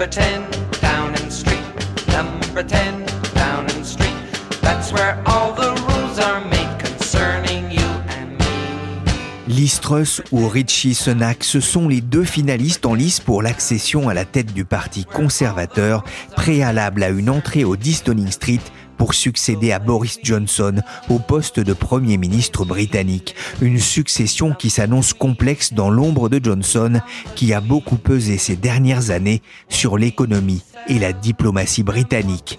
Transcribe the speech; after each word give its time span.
Number 0.00 0.16
10, 0.16 0.80
Downing 0.80 1.30
Street. 1.30 1.60
Number 2.08 2.62
10, 2.62 3.04
Downing 3.34 3.84
Street. 3.84 4.16
That's 4.62 4.94
where 4.94 5.22
all 5.26 5.52
the 5.52 5.72
rules 5.72 6.18
are 6.18 6.42
made 6.46 6.78
concerning 6.78 7.70
you 7.70 7.84
and 8.08 8.38
me. 8.38 9.68
Truss 9.82 10.22
ou 10.32 10.48
Richie 10.48 10.94
Sunak, 10.94 11.44
ce 11.44 11.60
sont 11.60 11.86
les 11.86 12.00
deux 12.00 12.24
finalistes 12.24 12.86
en 12.86 12.94
lice 12.94 13.20
pour 13.20 13.42
l'accession 13.42 14.08
à 14.08 14.14
la 14.14 14.24
tête 14.24 14.54
du 14.54 14.64
Parti 14.64 15.04
conservateur, 15.04 16.02
préalable 16.34 17.02
à 17.02 17.10
une 17.10 17.28
entrée 17.28 17.64
au 17.64 17.76
10 17.76 18.04
Downing 18.04 18.30
Street 18.30 18.60
pour 19.00 19.14
succéder 19.14 19.72
à 19.72 19.78
Boris 19.78 20.18
Johnson 20.22 20.74
au 21.08 21.18
poste 21.18 21.58
de 21.58 21.72
Premier 21.72 22.18
ministre 22.18 22.66
britannique. 22.66 23.34
Une 23.62 23.78
succession 23.78 24.52
qui 24.52 24.68
s'annonce 24.68 25.14
complexe 25.14 25.72
dans 25.72 25.88
l'ombre 25.88 26.28
de 26.28 26.38
Johnson, 26.44 27.00
qui 27.34 27.54
a 27.54 27.62
beaucoup 27.62 27.96
pesé 27.96 28.36
ces 28.36 28.56
dernières 28.56 29.08
années 29.08 29.40
sur 29.70 29.96
l'économie 29.96 30.62
et 30.86 30.98
la 30.98 31.14
diplomatie 31.14 31.82
britannique. 31.82 32.58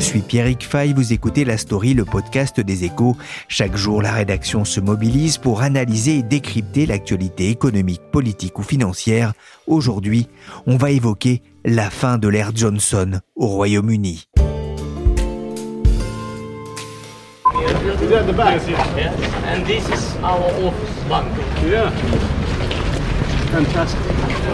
Suis 0.00 0.20
Pierrick 0.20 0.64
Fay, 0.66 0.92
vous 0.92 1.12
écoutez 1.12 1.44
La 1.44 1.58
Story, 1.58 1.94
le 1.94 2.04
podcast 2.04 2.58
des 2.60 2.84
échos. 2.84 3.16
Chaque 3.48 3.76
jour, 3.76 4.00
la 4.00 4.12
rédaction 4.12 4.64
se 4.64 4.80
mobilise 4.80 5.36
pour 5.36 5.62
analyser 5.62 6.18
et 6.18 6.22
décrypter 6.22 6.86
l'actualité 6.86 7.50
économique, 7.50 8.00
politique 8.10 8.58
ou 8.58 8.62
financière. 8.62 9.32
Aujourd'hui, 9.66 10.28
on 10.66 10.76
va 10.76 10.90
évoquer 10.90 11.42
la 11.64 11.90
fin 11.90 12.18
de 12.18 12.28
l'ère 12.28 12.52
Johnson 12.54 13.20
au 13.36 13.46
Royaume-Uni. 13.46 14.28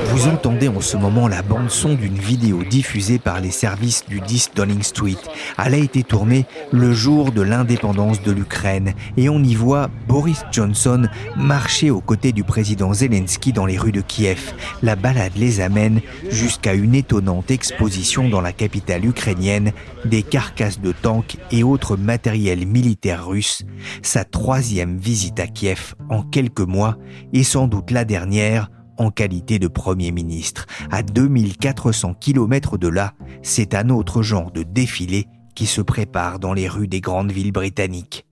Vous 0.06 0.28
entendez 0.28 0.69
en 0.69 0.80
ce 0.80 0.97
moment 0.97 1.28
la 1.28 1.42
bande-son 1.42 1.94
d'une 1.94 2.19
vidéo 2.19 2.62
diffusée 2.64 3.19
par 3.19 3.41
les 3.41 3.50
services 3.50 4.05
du 4.08 4.20
10 4.20 4.53
Downing 4.55 4.83
Street. 4.83 5.19
Elle 5.62 5.75
a 5.75 5.78
été 5.78 6.03
tournée 6.03 6.47
le 6.72 6.94
jour 6.94 7.30
de 7.30 7.42
l'indépendance 7.42 8.22
de 8.22 8.33
l'Ukraine 8.33 8.94
et 9.19 9.28
on 9.28 9.42
y 9.42 9.55
voit 9.55 9.91
Boris 10.08 10.44
Johnson 10.50 11.08
marcher 11.36 11.91
aux 11.91 12.00
côtés 12.00 12.33
du 12.33 12.42
président 12.42 12.94
Zelensky 12.94 13.53
dans 13.53 13.66
les 13.66 13.77
rues 13.77 13.92
de 13.92 14.00
Kiev. 14.00 14.55
La 14.83 14.97
balade 14.97 15.36
les 15.36 15.60
amène 15.60 16.00
jusqu'à 16.31 16.72
une 16.72 16.94
étonnante 16.94 17.50
exposition 17.50 18.31
dans 18.31 18.41
la 18.41 18.53
capitale 18.53 19.05
ukrainienne 19.05 19.72
des 20.06 20.22
carcasses 20.22 20.81
de 20.81 20.92
tanks 20.92 21.36
et 21.50 21.62
autres 21.62 21.98
matériels 21.98 22.66
militaires 22.66 23.27
russes. 23.27 23.62
Sa 24.00 24.25
troisième 24.25 24.97
visite 24.97 25.38
à 25.38 25.47
Kiev 25.47 25.94
en 26.08 26.22
quelques 26.22 26.60
mois 26.60 26.97
et 27.34 27.44
sans 27.44 27.66
doute 27.69 27.91
la 27.91 28.06
dernière 28.06 28.70
en 28.96 29.10
qualité 29.10 29.58
de 29.58 29.68
Premier 29.68 30.12
ministre. 30.12 30.66
À 30.90 31.02
2400 31.02 32.14
km 32.14 32.78
de 32.78 32.88
là, 32.88 33.12
c'est 33.42 33.74
un 33.74 33.90
autre 33.90 34.22
genre 34.22 34.50
de 34.50 34.62
défilé 34.62 35.26
qui 35.54 35.66
se 35.66 35.80
prépare 35.80 36.38
dans 36.38 36.52
les 36.52 36.68
rues 36.68 36.88
des 36.88 37.00
grandes 37.00 37.32
villes 37.32 37.52
britanniques. 37.52 38.26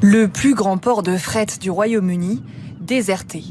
Le 0.00 0.28
plus 0.28 0.54
grand 0.54 0.78
port 0.78 1.02
de 1.02 1.16
fret 1.16 1.46
du 1.60 1.70
Royaume-Uni, 1.70 2.42
déserté. 2.80 3.44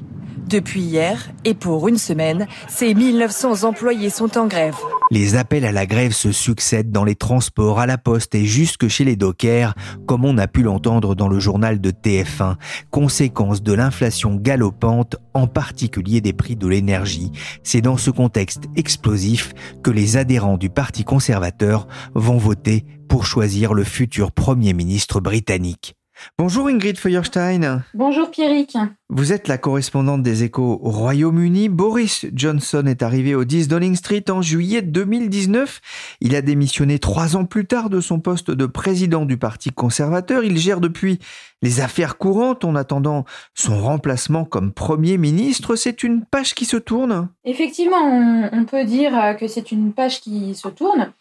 Depuis 0.47 0.81
hier, 0.81 1.29
et 1.43 1.53
pour 1.53 1.87
une 1.87 1.97
semaine, 1.97 2.47
ses 2.69 2.93
1900 2.93 3.63
employés 3.63 4.09
sont 4.09 4.37
en 4.37 4.47
grève. 4.47 4.77
Les 5.09 5.35
appels 5.35 5.65
à 5.65 5.71
la 5.71 5.85
grève 5.85 6.11
se 6.11 6.33
succèdent 6.33 6.91
dans 6.91 7.05
les 7.05 7.15
transports, 7.15 7.79
à 7.79 7.85
la 7.85 7.97
poste 7.97 8.35
et 8.35 8.45
jusque 8.45 8.87
chez 8.89 9.05
les 9.05 9.15
dockers, 9.15 9.73
comme 10.05 10.25
on 10.25 10.37
a 10.37 10.47
pu 10.47 10.63
l'entendre 10.63 11.15
dans 11.15 11.29
le 11.29 11.39
journal 11.39 11.79
de 11.79 11.91
TF1, 11.91 12.55
conséquence 12.91 13.63
de 13.63 13.73
l'inflation 13.73 14.35
galopante, 14.35 15.15
en 15.33 15.47
particulier 15.47 16.19
des 16.19 16.33
prix 16.33 16.55
de 16.55 16.67
l'énergie. 16.67 17.31
C'est 17.63 17.81
dans 17.81 17.97
ce 17.97 18.11
contexte 18.11 18.63
explosif 18.75 19.53
que 19.81 19.91
les 19.91 20.17
adhérents 20.17 20.57
du 20.57 20.69
Parti 20.69 21.05
conservateur 21.05 21.87
vont 22.13 22.37
voter 22.37 22.85
pour 23.07 23.25
choisir 23.25 23.73
le 23.73 23.83
futur 23.85 24.31
Premier 24.33 24.73
ministre 24.73 25.21
britannique. 25.21 25.96
Bonjour 26.37 26.67
Ingrid 26.67 26.97
Feuerstein. 26.97 27.83
Bonjour 27.93 28.29
Pierrick. 28.29 28.77
Vous 29.09 29.33
êtes 29.33 29.47
la 29.47 29.57
correspondante 29.57 30.23
des 30.23 30.43
échos 30.43 30.79
au 30.81 30.89
Royaume-Uni. 30.89 31.69
Boris 31.69 32.25
Johnson 32.33 32.83
est 32.87 33.03
arrivé 33.03 33.35
au 33.35 33.45
10 33.45 33.67
Downing 33.67 33.95
Street 33.95 34.25
en 34.29 34.41
juillet 34.41 34.81
2019. 34.81 35.81
Il 36.21 36.35
a 36.35 36.41
démissionné 36.41 36.99
trois 36.99 37.35
ans 37.35 37.45
plus 37.45 37.65
tard 37.65 37.89
de 37.89 38.01
son 38.01 38.19
poste 38.19 38.51
de 38.51 38.65
président 38.65 39.25
du 39.25 39.37
Parti 39.37 39.71
conservateur. 39.71 40.43
Il 40.43 40.57
gère 40.57 40.81
depuis 40.81 41.19
les 41.61 41.79
affaires 41.81 42.17
courantes 42.17 42.65
en 42.65 42.75
attendant 42.75 43.25
son 43.53 43.81
remplacement 43.81 44.45
comme 44.45 44.73
Premier 44.73 45.17
ministre. 45.17 45.75
C'est 45.75 46.03
une 46.03 46.25
page 46.25 46.53
qui 46.53 46.65
se 46.65 46.77
tourne 46.77 47.29
Effectivement, 47.45 48.03
on, 48.03 48.49
on 48.51 48.65
peut 48.65 48.85
dire 48.85 49.35
que 49.39 49.47
c'est 49.47 49.71
une 49.71 49.93
page 49.93 50.21
qui 50.21 50.53
se 50.55 50.67
tourne, 50.67 51.11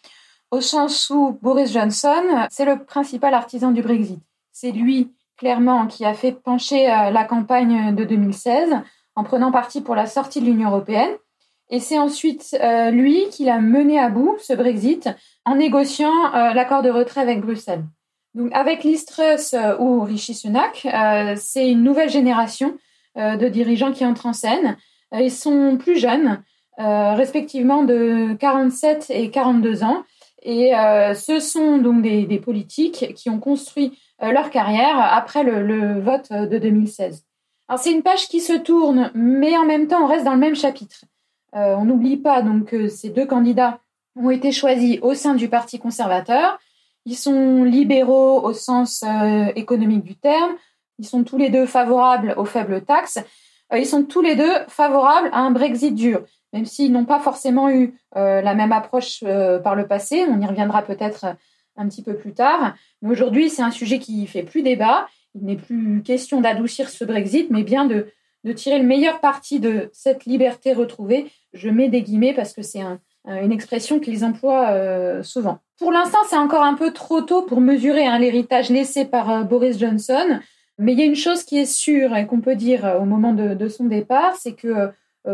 au 0.51 0.61
sens 0.61 1.09
où 1.09 1.37
Boris 1.41 1.71
Johnson, 1.73 2.23
c'est 2.49 2.65
le 2.65 2.83
principal 2.83 3.33
artisan 3.33 3.71
du 3.71 3.81
Brexit. 3.81 4.19
C'est 4.59 4.71
lui, 4.71 5.13
clairement, 5.37 5.85
qui 5.85 6.03
a 6.03 6.15
fait 6.15 6.31
pencher 6.31 6.89
euh, 6.91 7.11
la 7.11 7.25
campagne 7.25 7.93
de 7.93 8.03
2016 8.03 8.73
en 9.15 9.23
prenant 9.23 9.51
parti 9.51 9.81
pour 9.81 9.93
la 9.93 10.07
sortie 10.07 10.41
de 10.41 10.45
l'Union 10.45 10.69
européenne. 10.69 11.11
Et 11.69 11.79
c'est 11.79 11.99
ensuite 11.99 12.57
euh, 12.59 12.89
lui 12.89 13.25
qui 13.29 13.45
l'a 13.45 13.59
mené 13.59 13.99
à 13.99 14.09
bout, 14.09 14.35
ce 14.39 14.53
Brexit, 14.53 15.11
en 15.45 15.57
négociant 15.57 16.33
euh, 16.33 16.53
l'accord 16.53 16.81
de 16.81 16.89
retrait 16.89 17.21
avec 17.21 17.41
Bruxelles. 17.41 17.83
Donc, 18.33 18.49
avec 18.51 18.83
Liz 18.83 19.05
Truss 19.05 19.53
ou 19.79 20.01
Rishi 20.01 20.33
Sunak, 20.33 20.87
c'est 21.35 21.69
une 21.69 21.83
nouvelle 21.83 22.09
génération 22.09 22.77
de 23.15 23.47
dirigeants 23.47 23.91
qui 23.91 24.05
entrent 24.05 24.27
en 24.27 24.33
scène. 24.33 24.77
Ils 25.11 25.31
sont 25.31 25.77
plus 25.77 25.97
jeunes, 25.97 26.43
respectivement 26.77 27.83
de 27.83 28.35
47 28.39 29.07
et 29.09 29.31
42 29.31 29.83
ans. 29.83 30.03
Et 30.43 30.71
ce 31.15 31.39
sont 31.39 31.79
donc 31.79 32.03
des, 32.03 32.39
politiques 32.39 33.15
qui 33.15 33.31
ont 33.31 33.39
construit 33.39 33.97
leur 34.21 34.49
carrière 34.49 34.99
après 34.99 35.43
le, 35.43 35.99
vote 35.99 36.31
de 36.31 36.57
2016. 36.57 37.23
Alors 37.67 37.79
c'est 37.79 37.91
une 37.91 38.01
page 38.01 38.27
qui 38.27 38.39
se 38.39 38.53
tourne, 38.53 39.11
mais 39.13 39.57
en 39.57 39.65
même 39.65 39.87
temps 39.87 40.03
on 40.03 40.07
reste 40.07 40.25
dans 40.25 40.33
le 40.33 40.39
même 40.39 40.55
chapitre. 40.55 41.05
Euh, 41.55 41.75
on 41.75 41.85
n'oublie 41.85 42.17
pas 42.17 42.41
donc 42.41 42.65
que 42.65 42.87
ces 42.87 43.09
deux 43.09 43.25
candidats 43.25 43.79
ont 44.15 44.31
été 44.31 44.51
choisis 44.51 44.99
au 45.01 45.13
sein 45.13 45.35
du 45.35 45.49
Parti 45.49 45.79
conservateur. 45.79 46.59
Ils 47.05 47.15
sont 47.15 47.63
libéraux 47.63 48.43
au 48.43 48.51
sens 48.51 49.01
euh, 49.03 49.45
économique 49.55 50.03
du 50.03 50.15
terme. 50.15 50.55
Ils 50.99 51.05
sont 51.05 51.23
tous 51.23 51.37
les 51.37 51.49
deux 51.49 51.65
favorables 51.65 52.33
aux 52.35 52.45
faibles 52.45 52.81
taxes. 52.81 53.19
Euh, 53.71 53.77
ils 53.77 53.85
sont 53.85 54.03
tous 54.03 54.21
les 54.21 54.35
deux 54.35 54.51
favorables 54.67 55.29
à 55.31 55.39
un 55.39 55.51
Brexit 55.51 55.95
dur, 55.95 56.23
même 56.51 56.65
s'ils 56.65 56.91
n'ont 56.91 57.05
pas 57.05 57.19
forcément 57.19 57.69
eu 57.69 57.93
euh, 58.17 58.41
la 58.41 58.55
même 58.55 58.73
approche 58.73 59.23
par 59.63 59.75
le 59.75 59.87
passé. 59.87 60.25
On 60.29 60.41
y 60.41 60.45
reviendra 60.45 60.81
peut-être 60.81 61.27
un 61.77 61.87
petit 61.87 62.03
peu 62.03 62.15
plus 62.15 62.33
tard. 62.33 62.75
Mais 63.01 63.09
aujourd'hui, 63.09 63.49
c'est 63.49 63.61
un 63.61 63.71
sujet 63.71 63.99
qui 63.99 64.27
fait 64.27 64.43
plus 64.43 64.63
débat. 64.63 65.07
Il 65.35 65.45
n'est 65.45 65.55
plus 65.55 66.01
question 66.03 66.41
d'adoucir 66.41 66.89
ce 66.89 67.05
Brexit, 67.05 67.49
mais 67.51 67.63
bien 67.63 67.85
de, 67.85 68.07
de 68.43 68.51
tirer 68.51 68.79
le 68.79 68.85
meilleur 68.85 69.19
parti 69.19 69.59
de 69.59 69.89
cette 69.93 70.25
liberté 70.25 70.73
retrouvée. 70.73 71.27
Je 71.53 71.69
mets 71.69 71.89
des 71.89 72.01
guillemets 72.01 72.33
parce 72.33 72.53
que 72.53 72.61
c'est 72.61 72.81
un, 72.81 72.99
une 73.27 73.51
expression 73.51 73.99
qu'ils 73.99 74.23
emploient 74.23 74.69
euh, 74.69 75.21
souvent. 75.21 75.59
Pour 75.79 75.91
l'instant, 75.91 76.19
c'est 76.29 76.37
encore 76.37 76.63
un 76.63 76.75
peu 76.75 76.91
trop 76.91 77.21
tôt 77.21 77.43
pour 77.43 77.61
mesurer 77.61 78.05
hein, 78.05 78.19
l'héritage 78.19 78.69
laissé 78.69 79.05
par 79.05 79.29
euh, 79.29 79.43
Boris 79.43 79.77
Johnson. 79.77 80.39
Mais 80.79 80.93
il 80.93 80.99
y 80.99 81.01
a 81.01 81.05
une 81.05 81.15
chose 81.15 81.43
qui 81.43 81.57
est 81.57 81.65
sûre 81.65 82.15
et 82.15 82.25
qu'on 82.27 82.39
peut 82.39 82.55
dire 82.55 82.85
euh, 82.85 82.99
au 82.99 83.05
moment 83.05 83.33
de, 83.33 83.67
son 83.67 83.85
départ, 83.85 84.35
c'est 84.37 84.53
que 84.53 84.91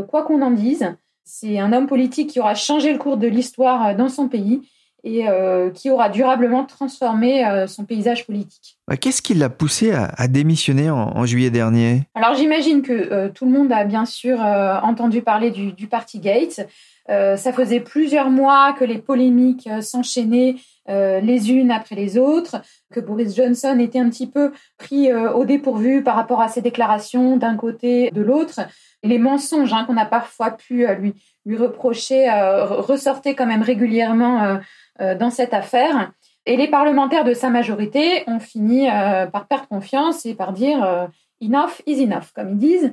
quoi 0.07 0.24
qu'on 0.24 0.42
en 0.42 0.50
dise, 0.50 0.96
c'est 1.24 1.60
un 1.60 1.72
homme 1.72 1.86
politique 1.86 2.31
qui 2.31 2.39
aura 2.39 2.56
changé 2.56 2.92
le 2.92 2.98
cours 2.98 3.18
de 3.18 3.28
l'histoire 3.28 3.96
dans 3.96 4.10
son 4.10 4.28
pays 4.28 4.68
et 5.03 5.27
euh, 5.27 5.69
qui 5.69 5.89
aura 5.89 6.09
durablement 6.09 6.63
transformé 6.63 7.45
euh, 7.45 7.67
son 7.67 7.83
paysage 7.83 8.25
politique. 8.25 8.77
Qu'est-ce 9.01 9.21
qui 9.21 9.33
l'a 9.33 9.50
poussé 9.50 9.91
à, 9.91 10.05
à 10.15 10.27
démissionner 10.27 10.89
en, 10.89 11.17
en, 11.17 11.25
juillet 11.25 11.50
dernier? 11.50 12.03
Alors 12.15 12.35
j'imagine 12.35 12.81
que 12.81 12.94
euh, 12.94 13.29
tout 13.29 13.45
le 13.45 13.51
monde 13.51 13.71
a 13.71 13.83
bien 13.83 14.05
sûr 14.05 14.41
euh, 14.41 14.77
entendu 14.81 15.21
parler 15.21 15.51
du, 15.51 15.73
du 15.73 15.88
Party 15.88 16.19
Gate. 16.19 16.67
Euh, 17.09 17.35
ça 17.35 17.51
faisait 17.51 17.81
plusieurs 17.81 18.29
mois 18.29 18.73
que 18.73 18.85
les 18.85 18.97
polémiques 18.97 19.69
s'enchaînaient 19.81 20.55
les 20.85 21.50
unes 21.50 21.71
après 21.71 21.95
les 21.95 22.17
autres, 22.17 22.57
que 22.91 23.00
Boris 23.00 23.38
Johnson 23.38 23.79
était 23.79 24.00
un 24.00 24.09
petit 24.09 24.27
peu 24.27 24.51
pris 24.77 25.13
au 25.13 25.45
dépourvu 25.45 26.03
par 26.03 26.13
rapport 26.13 26.41
à 26.41 26.50
ses 26.50 26.61
déclarations 26.61 27.38
d'un 27.38 27.55
côté 27.55 28.11
de 28.11 28.21
l'autre. 28.21 28.59
Les 29.01 29.17
mensonges 29.17 29.71
hein, 29.71 29.85
qu'on 29.88 29.95
a 29.95 30.05
parfois 30.05 30.51
pu 30.51 30.85
lui, 31.00 31.13
lui 31.45 31.55
reprocher 31.55 32.29
ressortaient 32.67 33.33
quand 33.33 33.45
même 33.45 33.61
régulièrement 33.61 34.59
dans 35.00 35.30
cette 35.30 35.54
affaire. 35.54 36.12
Et 36.45 36.57
les 36.57 36.68
parlementaires 36.68 37.24
de 37.24 37.34
sa 37.34 37.50
majorité 37.50 38.24
ont 38.28 38.40
fini 38.40 38.88
par 38.88 39.48
perdre 39.48 39.68
confiance 39.68 40.25
et 40.25 40.36
par 40.36 40.54
dire 40.54 41.10
enough 41.42 41.81
is 41.86 42.04
enough, 42.04 42.31
comme 42.36 42.51
ils 42.51 42.57
disent. 42.57 42.92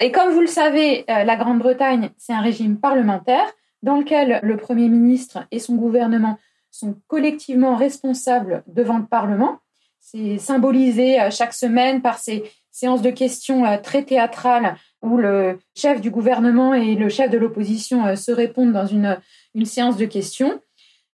Et 0.00 0.10
comme 0.10 0.32
vous 0.32 0.40
le 0.40 0.46
savez, 0.46 1.04
la 1.08 1.36
Grande-Bretagne, 1.36 2.10
c'est 2.16 2.32
un 2.32 2.40
régime 2.40 2.78
parlementaire 2.78 3.46
dans 3.82 3.98
lequel 3.98 4.40
le 4.42 4.56
Premier 4.56 4.88
ministre 4.88 5.46
et 5.50 5.58
son 5.58 5.76
gouvernement 5.76 6.38
sont 6.76 6.96
collectivement 7.06 7.76
responsables 7.76 8.62
devant 8.66 8.98
le 8.98 9.06
Parlement. 9.06 9.58
C'est 10.00 10.38
symbolisé 10.38 11.20
euh, 11.20 11.30
chaque 11.30 11.54
semaine 11.54 12.02
par 12.02 12.18
ces 12.18 12.44
séances 12.70 13.02
de 13.02 13.10
questions 13.10 13.64
euh, 13.64 13.78
très 13.78 14.04
théâtrales 14.04 14.76
où 15.02 15.16
le 15.16 15.58
chef 15.74 16.00
du 16.00 16.10
gouvernement 16.10 16.74
et 16.74 16.94
le 16.94 17.08
chef 17.08 17.30
de 17.30 17.38
l'opposition 17.38 18.06
euh, 18.06 18.16
se 18.16 18.30
répondent 18.30 18.72
dans 18.72 18.86
une, 18.86 19.18
une 19.54 19.64
séance 19.64 19.96
de 19.96 20.04
questions. 20.04 20.60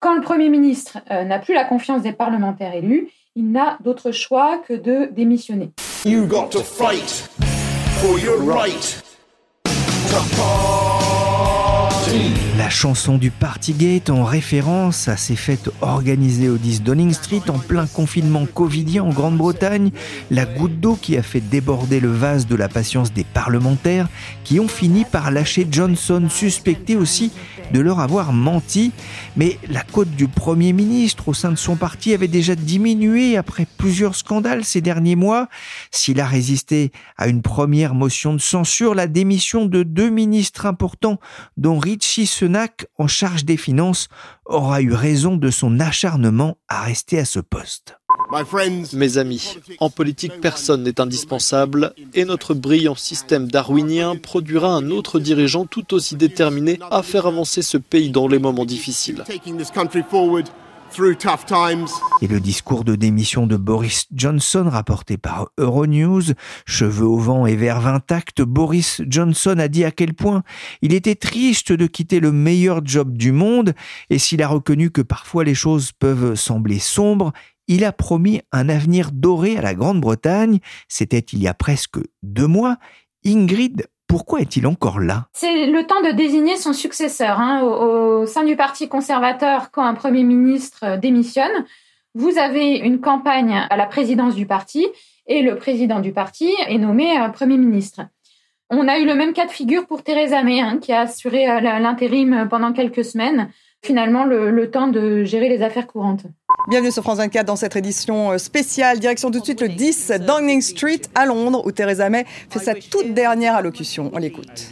Quand 0.03 0.17
le 0.17 0.21
Premier 0.21 0.49
ministre 0.49 0.99
n'a 1.09 1.39
plus 1.39 1.55
la 1.55 1.63
confiance 1.63 2.03
des 2.03 2.11
parlementaires 2.11 2.75
élus, 2.75 3.09
il 3.37 3.53
n'a 3.53 3.79
d'autre 3.85 4.11
choix 4.11 4.59
que 4.67 4.73
de 4.75 5.09
démissionner. 5.13 5.71
La 12.63 12.71
chanson 12.71 13.19
du 13.19 13.33
Partygate 13.33 14.09
en 14.09 14.23
référence 14.23 15.09
à 15.09 15.17
ces 15.17 15.35
fêtes 15.35 15.69
organisées 15.81 16.49
au 16.49 16.59
10 16.59 16.85
Downing 16.85 17.13
Street 17.13 17.43
en 17.49 17.59
plein 17.59 17.89
confinement 17.89 18.47
covidien 18.47 19.03
en 19.03 19.09
Grande-Bretagne, 19.09 19.91
la 20.31 20.45
goutte 20.45 20.79
d'eau 20.79 20.95
qui 20.95 21.17
a 21.17 21.25
fait 21.25 21.41
déborder 21.41 21.99
le 21.99 22.13
vase 22.13 22.47
de 22.47 22.55
la 22.55 22.69
patience 22.69 23.13
des 23.13 23.25
parlementaires 23.25 24.09
qui 24.45 24.61
ont 24.61 24.69
fini 24.69 25.05
par 25.05 25.33
lâcher 25.33 25.67
Johnson, 25.69 26.29
suspecté 26.31 26.95
aussi 26.95 27.33
de 27.73 27.81
leur 27.81 28.01
avoir 28.01 28.33
menti. 28.33 28.93
Mais 29.37 29.59
la 29.69 29.83
cote 29.83 30.11
du 30.11 30.29
Premier 30.29 30.73
ministre 30.73 31.29
au 31.29 31.35
sein 31.35 31.51
de 31.51 31.57
son 31.57 31.77
parti 31.77 32.15
avait 32.15 32.29
déjà 32.29 32.55
diminué 32.55 33.37
après 33.37 33.67
plusieurs 33.77 34.15
scandales 34.15 34.65
ces 34.65 34.81
derniers 34.81 35.17
mois. 35.17 35.49
S'il 35.91 36.21
a 36.21 36.27
résisté 36.27 36.93
à 37.17 37.29
une 37.29 37.43
première 37.43 37.95
motion 37.95 38.35
de 38.35 38.41
censure, 38.41 38.95
la 38.95 39.07
démission 39.07 39.67
de 39.67 39.83
deux 39.83 40.11
ministres 40.11 40.67
importants, 40.67 41.19
dont 41.57 41.79
Richie 41.79 42.27
Sunak, 42.27 42.53
en 42.99 43.07
charge 43.07 43.45
des 43.45 43.57
finances, 43.57 44.09
aura 44.47 44.83
eu 44.83 44.93
raison 44.93 45.37
de 45.37 45.51
son 45.51 45.81
acharnement 45.81 46.57
à 46.69 46.83
rester 46.83 47.19
à 47.19 47.25
ce 47.25 47.41
poste. 47.41 47.97
Mes 48.95 49.19
amis, 49.19 49.57
en 49.79 49.91
politique, 49.91 50.41
personne 50.41 50.85
n'est 50.85 51.01
indispensable 51.01 51.93
et 52.15 52.25
notre 52.25 52.55
brillant 52.55 52.95
système 52.95 53.47
darwinien 53.49 54.17
produira 54.17 54.75
un 54.75 54.91
autre 54.91 55.21
dirigeant 55.21 55.67
tout 55.67 55.93
aussi 55.93 56.17
déterminé 56.17 56.79
à 56.91 57.03
faire 57.03 57.27
avancer 57.27 57.61
ce 57.61 57.77
pays 57.77 58.11
dans 58.11 58.29
les 58.29 58.39
moments 58.39 58.65
difficiles. 58.65 59.25
Et 62.21 62.27
le 62.27 62.41
discours 62.41 62.85
de 62.85 62.97
démission 62.97 63.47
de 63.47 63.57
Boris 63.57 64.07
Johnson 64.13 64.67
rapporté 64.69 65.17
par 65.17 65.49
Euronews, 65.57 66.35
cheveux 66.67 67.07
au 67.07 67.17
vent 67.17 67.47
et 67.47 67.57
verve 67.57 67.87
intact, 67.87 68.43
Boris 68.43 69.01
Johnson 69.07 69.57
a 69.59 69.69
dit 69.69 69.85
à 69.85 69.91
quel 69.91 70.13
point 70.13 70.43
il 70.83 70.93
était 70.93 71.15
triste 71.15 71.73
de 71.73 71.87
quitter 71.87 72.21
le 72.21 72.31
meilleur 72.31 72.85
job 72.85 73.17
du 73.17 73.33
monde 73.33 73.75
et 74.11 74.19
s'il 74.19 74.43
a 74.43 74.49
reconnu 74.49 74.91
que 74.91 75.01
parfois 75.01 75.45
les 75.45 75.55
choses 75.55 75.93
peuvent 75.93 76.35
sembler 76.35 76.79
sombres, 76.79 77.33
il 77.69 77.85
a 77.85 77.93
promis 77.93 78.43
un 78.53 78.69
avenir 78.69 79.13
doré 79.13 79.57
à 79.57 79.63
la 79.63 79.75
Grande-Bretagne. 79.75 80.59
C'était 80.89 81.21
il 81.21 81.39
y 81.39 81.49
a 81.49 81.55
presque 81.55 81.99
deux 82.23 82.47
mois. 82.47 82.77
Ingrid 83.25 83.87
pourquoi 84.13 84.43
est-il 84.43 84.67
encore 84.67 85.01
là? 85.01 85.25
C'est 85.33 85.65
le 85.65 85.87
temps 85.87 86.03
de 86.03 86.11
désigner 86.11 86.57
son 86.59 86.75
successeur. 86.75 87.41
Hein, 87.41 87.63
au, 87.63 88.27
sein 88.27 88.45
du 88.45 88.57
Parti 88.57 88.87
conservateur, 88.87 89.71
quand 89.71 89.83
un 89.83 89.95
Premier 89.95 90.23
ministre 90.23 90.99
démissionne, 90.99 91.65
vous 92.15 92.37
avez 92.37 92.77
une 92.77 93.01
campagne 93.01 93.67
à 93.71 93.75
la 93.75 93.87
présidence 93.87 94.35
du 94.35 94.45
parti 94.45 94.87
et 95.27 95.41
le 95.41 95.57
président 95.57 96.01
du 96.01 96.13
parti 96.13 96.53
est 96.69 96.77
nommé 96.77 97.19
euh, 97.19 97.31
Premier 97.31 97.57
ministre. 97.57 98.03
On 98.69 98.87
a 98.87 98.99
eu 98.99 99.07
le 99.07 99.15
même 99.15 99.33
cas 99.33 99.47
de 99.47 99.51
figure 99.51 99.87
pour 99.87 100.03
Theresa 100.03 100.43
May, 100.43 100.61
hein, 100.61 100.77
qui 100.77 100.93
a 100.93 101.01
assuré 101.01 101.49
euh, 101.49 101.61
l'intérim 101.61 102.49
pendant 102.51 102.75
quelques 102.75 103.07
semaines, 103.07 103.49
finalement 103.85 104.25
le 104.25 104.71
temps 104.71 104.89
de 104.89 105.25
gérer 105.25 105.49
les 105.49 105.63
affaires 105.63 105.87
courantes. 105.87 106.25
Bienvenue 106.69 106.93
sur 106.93 107.03
France 107.03 107.19
24 107.19 107.45
dans 107.45 107.57
cette 107.57 107.75
édition 107.75 108.31
euh, 108.31 108.39
spéciale. 108.39 109.01
Direction 109.01 109.33
tout 109.33 109.41
de 109.41 109.45
suite 109.45 109.61
le 109.61 109.69
10 109.69 110.13
Downing 110.25 110.61
Street 110.61 111.01
à 111.13 111.27
Londres 111.27 111.61
où 111.67 111.73
Theresa 111.73 112.09
May 112.09 112.25
fait 112.51 112.61
sa 112.61 112.75
toute 112.75 113.13
dernière 113.15 113.57
allocution. 113.57 114.13
On 114.15 114.19
l'écoute. 114.19 114.71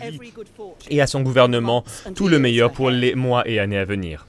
Et 0.88 1.00
à 1.00 1.08
son 1.08 1.22
gouvernement, 1.22 1.82
tout 2.14 2.28
le 2.28 2.38
meilleur 2.38 2.70
pour 2.70 2.90
les 2.90 3.16
mois 3.16 3.42
et 3.48 3.58
années 3.58 3.78
à 3.78 3.84
venir. 3.84 4.24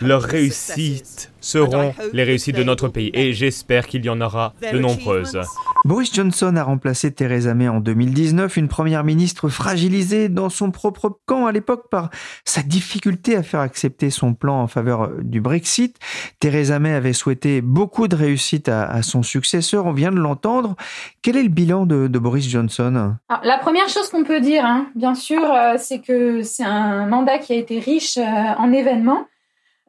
Leurs 0.00 0.22
réussites 0.22 1.31
seront 1.42 1.94
les 2.12 2.24
réussites 2.24 2.56
de 2.56 2.64
notre 2.64 2.88
pays 2.88 3.10
et 3.12 3.34
j'espère 3.34 3.86
qu'il 3.86 4.04
y 4.04 4.08
en 4.08 4.20
aura 4.20 4.54
de 4.72 4.78
nombreuses. 4.78 5.38
Boris 5.84 6.14
Johnson 6.14 6.54
a 6.56 6.62
remplacé 6.62 7.12
Theresa 7.12 7.54
May 7.54 7.68
en 7.68 7.80
2019, 7.80 8.56
une 8.56 8.68
première 8.68 9.02
ministre 9.02 9.48
fragilisée 9.48 10.28
dans 10.28 10.48
son 10.48 10.70
propre 10.70 11.18
camp 11.26 11.46
à 11.46 11.52
l'époque 11.52 11.90
par 11.90 12.10
sa 12.44 12.62
difficulté 12.62 13.36
à 13.36 13.42
faire 13.42 13.60
accepter 13.60 14.10
son 14.10 14.34
plan 14.34 14.62
en 14.62 14.68
faveur 14.68 15.10
du 15.20 15.40
Brexit. 15.40 15.98
Theresa 16.38 16.78
May 16.78 16.92
avait 16.92 17.12
souhaité 17.12 17.60
beaucoup 17.60 18.06
de 18.06 18.14
réussite 18.14 18.68
à, 18.68 19.02
son 19.02 19.22
successeur, 19.22 19.86
on 19.86 19.92
vient 19.92 20.12
de 20.12 20.18
l'entendre. 20.18 20.76
Quel 21.20 21.36
est 21.36 21.42
le 21.42 21.48
bilan 21.48 21.86
de, 21.86 22.06
Boris 22.18 22.48
Johnson? 22.48 23.16
La 23.42 23.58
première 23.58 23.88
chose 23.88 24.08
qu'on 24.08 24.22
peut 24.22 24.40
dire, 24.40 24.64
hein, 24.64 24.86
bien 24.94 25.16
sûr, 25.16 25.42
euh, 25.42 25.74
c'est 25.78 25.98
que 25.98 26.42
c'est 26.42 26.62
un 26.62 27.06
mandat 27.06 27.38
qui 27.38 27.52
a 27.52 27.56
été 27.56 27.80
riche 27.80 28.16
euh, 28.16 28.22
en 28.22 28.72
événements. 28.72 29.26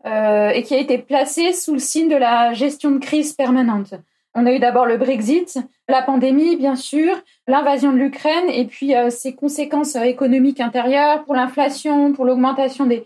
Euh, 0.05 0.49
et 0.49 0.63
qui 0.63 0.75
a 0.75 0.79
été 0.79 0.97
placé 0.97 1.53
sous 1.53 1.71
le 1.71 1.79
signe 1.79 2.09
de 2.09 2.17
la 2.17 2.51
gestion 2.51 2.91
de 2.91 2.97
crise 2.97 3.31
permanente. 3.31 3.93
On 4.35 4.45
a 4.45 4.51
eu 4.51 4.59
d'abord 4.59 4.85
le 4.85 4.97
Brexit, 4.97 5.59
la 5.87 6.01
pandémie, 6.01 6.57
bien 6.57 6.75
sûr, 6.75 7.15
l'invasion 7.47 7.93
de 7.93 7.97
l'Ukraine 7.97 8.49
et 8.49 8.65
puis 8.65 8.95
euh, 8.95 9.09
ses 9.09 9.33
conséquences 9.33 9.95
économiques 9.95 10.59
intérieures 10.59 11.23
pour 11.23 11.35
l'inflation, 11.35 12.11
pour 12.11 12.25
l'augmentation 12.25 12.85
des, 12.85 13.05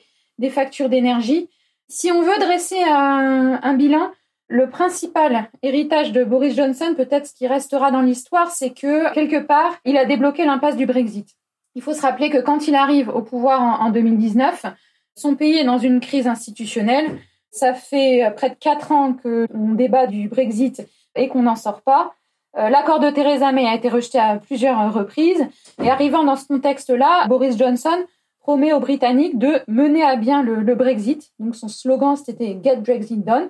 factures 0.50 0.90
d'énergie. 0.90 1.50
Si 1.88 2.12
on 2.12 2.24
veut 2.24 2.40
dresser 2.40 2.82
un, 2.82 3.60
un, 3.62 3.74
bilan, 3.76 4.10
le 4.48 4.68
principal 4.68 5.52
héritage 5.62 6.12
de 6.14 6.24
Boris 6.24 6.56
Johnson, 6.56 6.95
peut-être 6.98 7.28
ce 7.28 7.36
qui 7.36 7.45
restera 7.45 7.92
dans 7.92 8.02
l'histoire, 8.02 8.50
c'est 8.50 8.71
que 8.71 9.14
quelque 9.14 9.45
part, 9.45 9.78
il 9.86 9.98
a 9.98 10.06
débloqué 10.06 10.45
l'impasse 10.45 10.76
du 10.76 10.88
Brexit. 10.88 11.28
Il 11.76 11.83
faut 11.83 11.94
se 11.94 12.02
rappeler 12.02 12.31
que 12.31 12.40
quand 12.40 12.68
il 12.68 12.74
arrive 12.74 13.10
au 13.10 13.21
pouvoir 13.21 13.62
en, 13.62 13.86
en 13.86 13.90
2019, 13.92 14.66
son 15.18 15.36
pays 15.36 15.57
est 15.57 15.66
dans 15.66 15.80
une 15.80 16.00
crise 16.00 16.28
institutionnelle. 16.28 17.19
Ça 17.52 17.74
fait 17.74 18.24
euh, 18.24 18.30
près 18.30 18.52
de 18.52 18.56
quatre 18.56 18.92
ans 18.92 19.14
qu'on 19.14 19.74
débat 19.74 20.07
du 20.07 20.30
Brexit 20.30 20.88
et 21.16 21.28
qu'on 21.28 21.44
n'en 21.44 21.56
sort 21.56 21.81
pas. 21.81 22.14
Euh, 22.57 22.69
l'accord 22.69 23.00
de 23.00 23.09
Theresa 23.09 23.52
May 23.52 23.68
a 23.68 23.76
été 23.76 23.90
rejeté 23.90 24.19
à 24.19 24.38
plusieurs 24.38 24.94
reprises. 24.94 25.45
Et 25.83 25.90
arrivant 25.90 26.24
dans 26.24 26.36
ce 26.36 26.45
contexte-là, 26.47 27.28
Boris 27.28 27.57
Johnson 27.57 27.97
promet 28.40 28.74
aux 28.74 28.80
Britanniques 28.80 29.38
de 29.38 29.59
mener 29.68 30.04
à 30.04 30.16
bien 30.16 30.44
le, 30.44 30.76
Brexit. 30.76 31.31
Donc 31.40 31.56
son 31.56 31.68
slogan, 31.68 32.16
c'était 32.16 32.57
Get 32.64 32.78
Brexit 32.78 33.26
Done. 33.26 33.50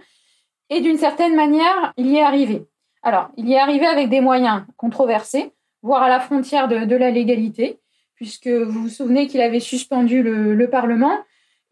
Et 0.70 0.82
d'une 0.82 0.98
certaine 0.98 1.36
manière, 1.36 1.94
il 1.98 2.08
y 2.08 2.18
est 2.18 2.24
arrivé. 2.24 2.66
Alors, 3.04 3.30
il 3.38 3.48
y 3.48 3.54
est 3.54 3.60
arrivé 3.60 3.86
avec 3.86 4.10
des 4.10 4.22
moyens 4.22 4.64
controversés, 4.76 5.52
voire 5.82 6.04
à 6.04 6.10
la 6.10 6.20
frontière 6.20 6.68
de, 6.68 6.96
la 6.96 7.12
légalité, 7.12 7.80
puisque 8.16 8.48
vous 8.48 8.84
vous 8.84 8.90
souvenez 8.90 9.28
qu'il 9.28 9.40
avait 9.40 9.62
suspendu 9.62 10.24
le 10.24 10.70
Parlement, 10.70 11.18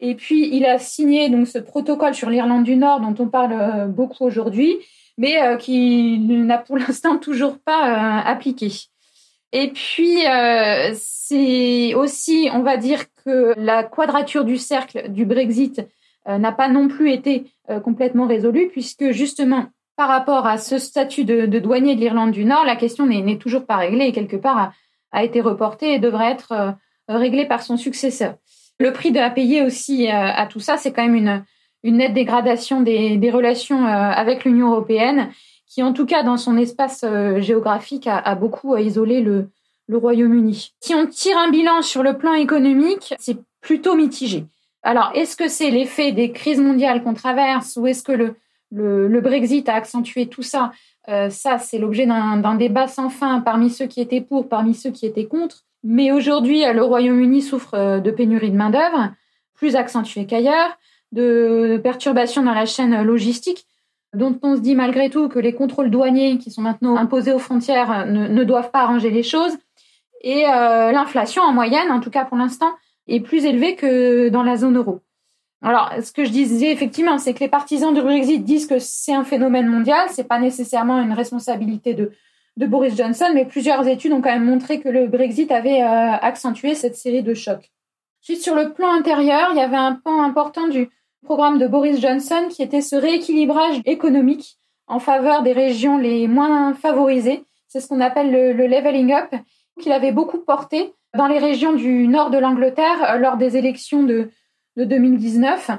et 0.00 0.14
puis, 0.14 0.54
il 0.54 0.66
a 0.66 0.78
signé 0.78 1.30
donc 1.30 1.46
ce 1.46 1.58
protocole 1.58 2.14
sur 2.14 2.28
l'Irlande 2.28 2.64
du 2.64 2.76
Nord 2.76 3.00
dont 3.00 3.14
on 3.18 3.28
parle 3.28 3.52
euh, 3.52 3.86
beaucoup 3.86 4.24
aujourd'hui, 4.24 4.76
mais 5.16 5.42
euh, 5.42 5.56
qui 5.56 6.18
n'a 6.18 6.58
pour 6.58 6.76
l'instant 6.76 7.16
toujours 7.18 7.58
pas 7.58 7.88
euh, 7.88 8.30
appliqué. 8.30 8.70
Et 9.52 9.68
puis, 9.68 10.18
c'est 10.94 11.94
aussi, 11.94 12.50
on 12.52 12.62
va 12.62 12.76
dire 12.76 13.04
que 13.24 13.54
la 13.56 13.84
quadrature 13.84 14.44
du 14.44 14.58
cercle 14.58 15.10
du 15.10 15.24
Brexit 15.24 15.80
n'a 16.26 16.52
pas 16.52 16.68
non 16.68 16.88
plus 16.88 17.12
été 17.12 17.44
complètement 17.82 18.26
résolue, 18.26 18.68
puisque 18.68 19.12
justement, 19.12 19.66
par 19.96 20.08
rapport 20.08 20.46
à 20.46 20.58
ce 20.58 20.78
statut 20.78 21.24
de, 21.24 21.46
douanier 21.58 21.94
de 21.94 22.00
l'Irlande 22.00 22.32
du 22.32 22.44
Nord, 22.44 22.66
la 22.66 22.76
question 22.76 23.06
n'est 23.06 23.38
toujours 23.38 23.64
pas 23.64 23.76
réglée 23.76 24.06
et 24.06 24.12
quelque 24.12 24.36
part 24.36 24.72
a 25.12 25.24
été 25.24 25.40
reportée 25.40 25.94
et 25.94 26.00
devrait 26.00 26.32
être 26.32 26.74
réglée 27.08 27.46
par 27.46 27.62
son 27.62 27.78
successeur. 27.78 28.34
Le 28.78 28.92
prix 28.92 29.12
de 29.12 29.18
à 29.18 29.30
payer 29.30 29.62
aussi 29.62 30.08
euh, 30.08 30.12
à 30.12 30.46
tout 30.46 30.60
ça, 30.60 30.76
c'est 30.76 30.92
quand 30.92 31.02
même 31.02 31.14
une, 31.14 31.44
une 31.82 31.96
nette 31.98 32.14
dégradation 32.14 32.80
des, 32.82 33.16
des 33.16 33.30
relations 33.30 33.86
euh, 33.86 33.90
avec 33.90 34.44
l'Union 34.44 34.72
européenne, 34.72 35.30
qui 35.66 35.82
en 35.82 35.92
tout 35.92 36.06
cas 36.06 36.22
dans 36.22 36.36
son 36.36 36.56
espace 36.58 37.04
euh, 37.04 37.40
géographique 37.40 38.06
a, 38.06 38.18
a 38.18 38.34
beaucoup 38.34 38.76
isolé 38.76 39.20
le, 39.20 39.48
le 39.88 39.96
Royaume-Uni. 39.96 40.72
Si 40.80 40.94
on 40.94 41.06
tire 41.06 41.38
un 41.38 41.50
bilan 41.50 41.82
sur 41.82 42.02
le 42.02 42.18
plan 42.18 42.34
économique, 42.34 43.14
c'est 43.18 43.38
plutôt 43.60 43.94
mitigé. 43.94 44.44
Alors, 44.82 45.10
est-ce 45.14 45.36
que 45.36 45.48
c'est 45.48 45.70
l'effet 45.70 46.12
des 46.12 46.30
crises 46.30 46.60
mondiales 46.60 47.02
qu'on 47.02 47.14
traverse 47.14 47.76
ou 47.76 47.88
est-ce 47.88 48.04
que 48.04 48.12
le, 48.12 48.36
le, 48.70 49.20
Brexit 49.20 49.68
a 49.68 49.74
accentué 49.74 50.26
tout 50.26 50.42
ça? 50.42 50.70
Euh, 51.08 51.28
Ça, 51.30 51.58
c'est 51.58 51.78
l'objet 51.78 52.06
d'un 52.06 52.54
débat 52.54 52.86
sans 52.86 53.08
fin 53.08 53.40
parmi 53.40 53.70
ceux 53.70 53.86
qui 53.86 54.00
étaient 54.00 54.20
pour, 54.20 54.48
parmi 54.48 54.74
ceux 54.74 54.90
qui 54.90 55.06
étaient 55.06 55.26
contre. 55.26 55.64
Mais 55.82 56.10
aujourd'hui, 56.12 56.64
le 56.72 56.82
Royaume-Uni 56.82 57.42
souffre 57.42 57.74
euh, 57.74 58.00
de 58.00 58.10
pénurie 58.10 58.50
de 58.50 58.56
main-d'œuvre, 58.56 59.10
plus 59.54 59.76
accentuée 59.76 60.26
qu'ailleurs, 60.26 60.78
de 61.12 61.80
perturbations 61.82 62.42
dans 62.42 62.54
la 62.54 62.66
chaîne 62.66 63.02
logistique, 63.02 63.66
dont 64.14 64.38
on 64.42 64.56
se 64.56 64.60
dit 64.60 64.74
malgré 64.74 65.10
tout 65.10 65.28
que 65.28 65.38
les 65.38 65.54
contrôles 65.54 65.90
douaniers 65.90 66.38
qui 66.38 66.50
sont 66.50 66.62
maintenant 66.62 66.96
imposés 66.96 67.32
aux 67.32 67.38
frontières 67.38 68.06
ne, 68.06 68.44
doivent 68.44 68.70
pas 68.70 68.80
arranger 68.80 69.10
les 69.10 69.22
choses. 69.22 69.56
Et 70.22 70.46
euh, 70.46 70.92
l'inflation, 70.92 71.42
en 71.42 71.52
moyenne, 71.52 71.90
en 71.90 72.00
tout 72.00 72.10
cas 72.10 72.24
pour 72.24 72.36
l'instant, 72.36 72.72
est 73.06 73.20
plus 73.20 73.44
élevée 73.44 73.76
que 73.76 74.28
dans 74.28 74.42
la 74.42 74.56
zone 74.56 74.76
euro. 74.76 75.00
Alors, 75.62 75.92
ce 76.02 76.12
que 76.12 76.24
je 76.24 76.30
disais 76.30 76.70
effectivement, 76.72 77.18
c'est 77.18 77.34
que 77.34 77.40
les 77.40 77.48
partisans 77.48 77.94
du 77.94 78.02
Brexit 78.02 78.44
disent 78.44 78.66
que 78.66 78.78
c'est 78.78 79.14
un 79.14 79.24
phénomène 79.24 79.68
mondial, 79.68 80.08
c'est 80.10 80.28
pas 80.28 80.38
nécessairement 80.38 81.00
une 81.00 81.12
responsabilité 81.12 81.94
de, 81.94 82.12
de 82.56 82.66
Boris 82.66 82.96
Johnson, 82.96 83.30
mais 83.34 83.44
plusieurs 83.44 83.86
études 83.86 84.12
ont 84.12 84.22
quand 84.22 84.32
même 84.32 84.44
montré 84.44 84.80
que 84.80 84.88
le 84.88 85.06
Brexit 85.06 85.50
avait 85.52 85.82
euh, 85.82 86.12
accentué 86.12 86.74
cette 86.74 86.96
série 86.96 87.22
de 87.22 87.34
chocs. 87.34 87.70
Ensuite, 88.22 88.42
sur 88.42 88.54
le 88.54 88.72
plan 88.72 88.92
intérieur, 88.92 89.48
il 89.52 89.58
y 89.58 89.60
avait 89.60 89.76
un 89.76 89.92
pan 89.92 90.22
important 90.22 90.66
du 90.66 90.88
programme 91.24 91.58
de 91.58 91.66
Boris 91.66 92.00
Johnson 92.00 92.48
qui 92.48 92.62
était 92.62 92.80
ce 92.80 92.96
rééquilibrage 92.96 93.80
économique 93.84 94.56
en 94.86 94.98
faveur 94.98 95.42
des 95.42 95.52
régions 95.52 95.98
les 95.98 96.28
moins 96.28 96.72
favorisées. 96.74 97.44
C'est 97.68 97.80
ce 97.80 97.88
qu'on 97.88 98.00
appelle 98.00 98.30
le, 98.30 98.66
leveling 98.66 99.12
up, 99.12 99.34
qu'il 99.80 99.92
avait 99.92 100.12
beaucoup 100.12 100.38
porté 100.38 100.94
dans 101.14 101.26
les 101.26 101.38
régions 101.38 101.72
du 101.72 102.08
nord 102.08 102.30
de 102.30 102.38
l'Angleterre 102.38 103.10
euh, 103.10 103.18
lors 103.18 103.36
des 103.36 103.56
élections 103.56 104.02
de, 104.02 104.30
de 104.76 104.84
2019. 104.84 105.72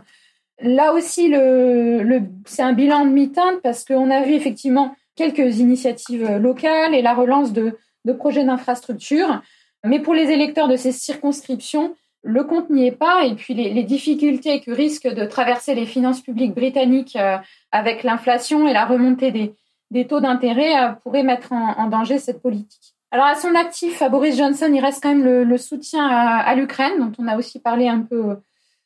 Là 0.61 0.93
aussi, 0.93 1.29
le, 1.29 2.03
le, 2.03 2.21
c'est 2.45 2.63
un 2.63 2.73
bilan 2.73 3.05
de 3.05 3.11
mi-teinte 3.11 3.61
parce 3.61 3.83
qu'on 3.83 4.09
a 4.09 4.21
vu 4.21 4.33
effectivement 4.33 4.95
quelques 5.17 5.57
initiatives 5.59 6.37
locales 6.37 6.95
et 6.95 7.01
la 7.01 7.13
relance 7.13 7.51
de, 7.51 7.77
projets 8.17 8.45
d'infrastructure. 8.45 9.41
Mais 9.83 9.99
pour 9.99 10.13
les 10.13 10.31
électeurs 10.31 10.69
de 10.69 10.77
ces 10.77 10.93
circonscriptions, 10.93 11.93
le 12.23 12.43
compte 12.45 12.69
n'y 12.69 12.87
est 12.87 12.93
pas. 12.93 13.25
Et 13.25 13.35
puis 13.35 13.53
les, 13.53 13.83
difficultés 13.83 14.61
que 14.61 14.71
risquent 14.71 15.13
de 15.13 15.25
traverser 15.25 15.75
les 15.75 15.85
finances 15.85 16.21
publiques 16.21 16.53
britanniques 16.53 17.17
euh, 17.17 17.37
avec 17.71 18.03
l'inflation 18.03 18.67
et 18.67 18.73
la 18.73 18.85
remontée 18.85 19.53
des, 19.91 20.07
taux 20.07 20.21
d'intérêt 20.21 20.77
euh, 20.77 20.91
pourraient 21.03 21.23
mettre 21.23 21.51
en, 21.51 21.87
danger 21.87 22.17
cette 22.17 22.41
politique. 22.41 22.95
Alors 23.11 23.25
à 23.25 23.35
son 23.35 23.55
actif, 23.55 24.01
à 24.01 24.09
Boris 24.09 24.37
Johnson, 24.37 24.71
il 24.73 24.79
reste 24.79 25.03
quand 25.03 25.13
même 25.13 25.25
le, 25.25 25.57
soutien 25.57 26.07
à 26.07 26.53
l'Ukraine, 26.55 26.99
dont 26.99 27.11
on 27.19 27.27
a 27.27 27.37
aussi 27.37 27.59
parlé 27.59 27.87
un 27.87 28.01
peu 28.01 28.37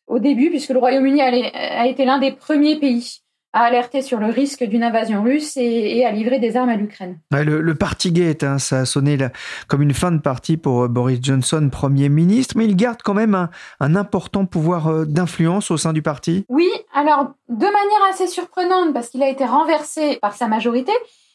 au 0.07 0.19
début, 0.19 0.49
puisque 0.49 0.69
le 0.69 0.77
Royaume-Uni 0.77 1.21
a 1.21 1.87
été 1.87 2.05
l'un 2.05 2.19
des 2.19 2.31
premiers 2.31 2.75
pays 2.79 3.21
à 3.53 3.63
alerter 3.63 4.01
sur 4.01 4.19
le 4.19 4.27
risque 4.27 4.63
d'une 4.63 4.83
invasion 4.83 5.23
russe 5.23 5.57
et, 5.57 6.05
à 6.05 6.11
livrer 6.11 6.39
des 6.39 6.55
armes 6.55 6.69
à 6.69 6.75
l'Ukraine. 6.75 7.19
le, 7.31 7.61
le 7.61 7.75
Partygate, 7.75 8.43
hein, 8.43 8.59
ça 8.59 8.79
a 8.79 8.85
sonné 8.85 9.17
comme 9.67 9.81
une 9.81 9.93
fin 9.93 10.11
de 10.11 10.19
partie 10.19 10.57
pour 10.57 10.83
euh, 10.83 10.87
Boris 10.87 11.19
Johnson, 11.21 11.69
Premier 11.71 12.09
ministre, 12.09 12.55
mais 12.57 12.65
il 12.65 12.75
garde 12.75 13.01
quand 13.03 13.13
même 13.13 13.49
un, 13.79 13.95
important 13.95 14.45
pouvoir 14.45 14.87
euh, 14.87 15.05
d'influence 15.05 15.69
au 15.71 15.77
sein 15.77 15.93
du 15.93 16.01
parti. 16.01 16.45
Oui, 16.49 16.69
alors 16.93 17.31
de 17.49 17.65
manière 17.65 18.09
assez 18.09 18.27
surprenante, 18.27 18.93
parce 18.93 19.09
qu'il 19.09 19.23
a 19.23 19.29
été 19.29 19.45
renversé 19.45 20.17
par 20.21 20.33
sa 20.33 20.47
majorité, 20.47 20.93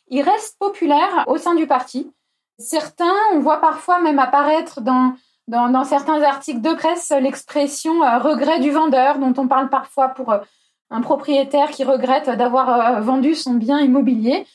il 0.08 0.22
reste 0.22 0.56
populaire 0.58 1.24
au 1.26 1.36
sein 1.36 1.54
du 1.54 1.66
parti. 1.66 2.10
Certains, 2.58 3.12
on 3.34 3.40
voit 3.40 3.60
parfois 3.60 4.00
même 4.00 4.18
apparaître 4.18 4.80
dans 4.80 5.14
dans, 5.48 5.84
certains 5.84 6.22
articles 6.22 6.60
de 6.60 6.74
presse 6.74 7.12
l'expression 7.20 8.02
euh, 8.02 8.18
regret 8.18 8.60
du 8.60 8.70
vendeur, 8.70 9.18
dont 9.18 9.34
on 9.36 9.48
parle 9.48 9.68
parfois 9.68 10.08
pour 10.08 10.32
euh, 10.32 10.38
un 10.90 11.00
propriétaire 11.00 11.70
qui 11.70 11.84
regrette 11.84 12.30
d'avoir 12.30 12.68
euh, 12.68 13.00
vendu 13.00 13.34
son 13.34 13.54
bien 13.54 13.80
immobilier. 13.80 14.46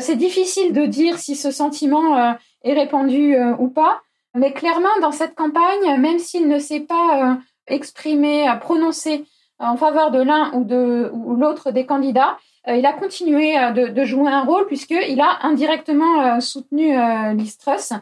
c'est 0.00 0.16
difficile 0.16 0.72
de 0.74 0.84
dire 0.84 1.18
si 1.18 1.34
ce 1.34 1.50
sentiment 1.50 2.36
est 2.62 2.74
répandu 2.74 3.34
ou 3.58 3.68
pas, 3.68 4.02
mais 4.34 4.52
clairement, 4.52 4.96
dans 5.00 5.12
cette 5.12 5.34
campagne, 5.34 5.98
même 5.98 6.18
s'il 6.18 6.46
ne 6.46 6.58
s'est 6.58 6.86
pas 6.94 7.38
exprimé, 7.66 8.46
prononcé 8.60 9.24
en 9.58 9.78
faveur 9.78 10.10
de 10.10 10.20
l'un 10.20 10.52
ou 10.52 10.64
de 10.64 11.10
ou 11.14 11.36
l'autre 11.36 11.70
des 11.70 11.86
candidats, 11.86 12.36
il 12.66 12.84
a 12.84 12.92
continué 12.92 13.54
de, 13.72 13.88
de, 13.88 14.04
jouer 14.04 14.30
un 14.30 14.44
rôle 14.44 14.66
puisqu'il 14.66 15.22
a 15.22 15.38
indirectement 15.46 16.38
soutenu 16.38 16.94
Liz 17.34 17.56
Truss 17.56 17.94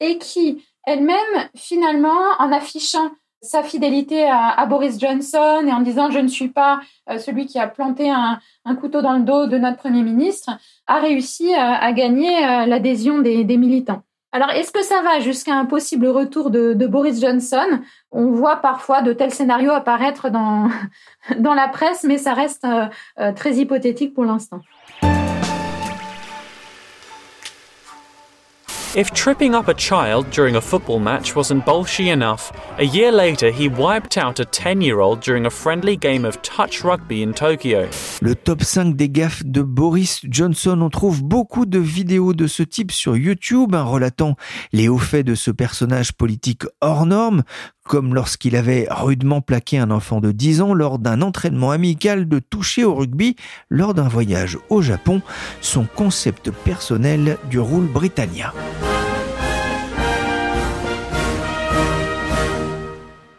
et 0.00 0.18
qui 0.18 0.64
elle-même, 0.86 1.48
finalement, 1.54 2.34
en 2.38 2.52
affichant 2.52 3.10
sa 3.42 3.62
fidélité 3.62 4.28
à, 4.28 4.64
Boris 4.66 5.00
Johnson 5.00 5.64
et 5.66 5.72
en 5.72 5.80
disant 5.80 6.10
je 6.10 6.18
ne 6.18 6.28
suis 6.28 6.48
pas 6.48 6.80
euh, 7.08 7.18
celui 7.18 7.46
qui 7.46 7.58
a 7.58 7.66
planté 7.66 8.10
un, 8.10 8.38
couteau 8.80 9.02
dans 9.02 9.14
le 9.14 9.24
dos 9.24 9.46
de 9.46 9.58
notre 9.58 9.78
Premier 9.78 10.02
ministre, 10.02 10.50
a 10.86 11.00
réussi 11.00 11.52
à, 11.54 11.92
gagner 11.92 12.46
euh, 12.46 12.66
l'adhésion 12.66 13.18
des, 13.18 13.44
militants. 13.56 14.02
Alors, 14.32 14.50
est-ce 14.50 14.70
que 14.70 14.82
ça 14.82 15.02
va 15.02 15.18
jusqu'à 15.18 15.54
un 15.54 15.64
possible 15.64 16.06
retour 16.06 16.50
de, 16.50 16.86
Boris 16.86 17.20
Johnson? 17.20 17.80
On 18.12 18.30
voit 18.30 18.56
parfois 18.56 19.02
de 19.02 19.12
tels 19.12 19.32
scénarios 19.32 19.72
apparaître 19.72 20.30
dans, 20.30 20.68
dans 21.38 21.54
la 21.54 21.68
presse, 21.68 22.04
mais 22.04 22.18
ça 22.18 22.34
reste 22.34 22.64
euh, 22.64 23.32
très 23.32 23.54
hypothétique 23.54 24.14
pour 24.14 24.24
l'instant. 24.24 24.60
If 28.96 29.12
tripping 29.12 29.54
up 29.54 29.68
a 29.68 29.74
child 29.74 30.30
during 30.30 30.56
a 30.56 30.60
football 30.60 30.98
match 30.98 31.36
wasn't 31.36 31.64
bolshy 31.64 32.12
enough, 32.12 32.50
a 32.76 32.84
year 32.84 33.12
later 33.12 33.52
he 33.52 33.68
wiped 33.68 34.18
out 34.18 34.40
a 34.40 34.44
10-year-old 34.44 35.20
during 35.20 35.46
a 35.46 35.50
friendly 35.50 35.96
game 35.96 36.24
of 36.24 36.42
touch 36.42 36.82
rugby 36.82 37.22
in 37.22 37.32
Tokyo. 37.32 37.88
Le 38.20 38.34
top 38.34 38.64
5 38.64 38.96
des 38.96 39.08
gaffes 39.08 39.44
de 39.44 39.62
Boris 39.62 40.22
Johnson, 40.28 40.82
on 40.82 40.90
trouve 40.90 41.22
beaucoup 41.22 41.66
de 41.66 41.78
vidéos 41.78 42.34
de 42.34 42.48
ce 42.48 42.64
type 42.64 42.90
sur 42.90 43.16
YouTube, 43.16 43.76
hein, 43.76 43.84
relatant 43.84 44.34
les 44.72 44.88
hauts 44.88 44.98
faits 44.98 45.24
de 45.24 45.36
ce 45.36 45.52
personnage 45.52 46.12
politique 46.12 46.64
hors 46.80 47.06
norme, 47.06 47.44
comme 47.84 48.14
lorsqu'il 48.14 48.56
avait 48.56 48.86
rudement 48.90 49.40
plaqué 49.40 49.78
un 49.78 49.90
enfant 49.90 50.20
de 50.20 50.32
10 50.32 50.60
ans 50.60 50.74
lors 50.74 50.98
d'un 50.98 51.22
entraînement 51.22 51.70
amical 51.70 52.28
de 52.28 52.38
toucher 52.38 52.84
au 52.84 52.94
rugby 52.94 53.36
lors 53.68 53.94
d'un 53.94 54.08
voyage 54.08 54.58
au 54.68 54.82
Japon, 54.82 55.22
son 55.60 55.84
concept 55.84 56.50
personnel 56.50 57.36
du 57.50 57.58
rôle 57.58 57.86
britannia. 57.86 58.52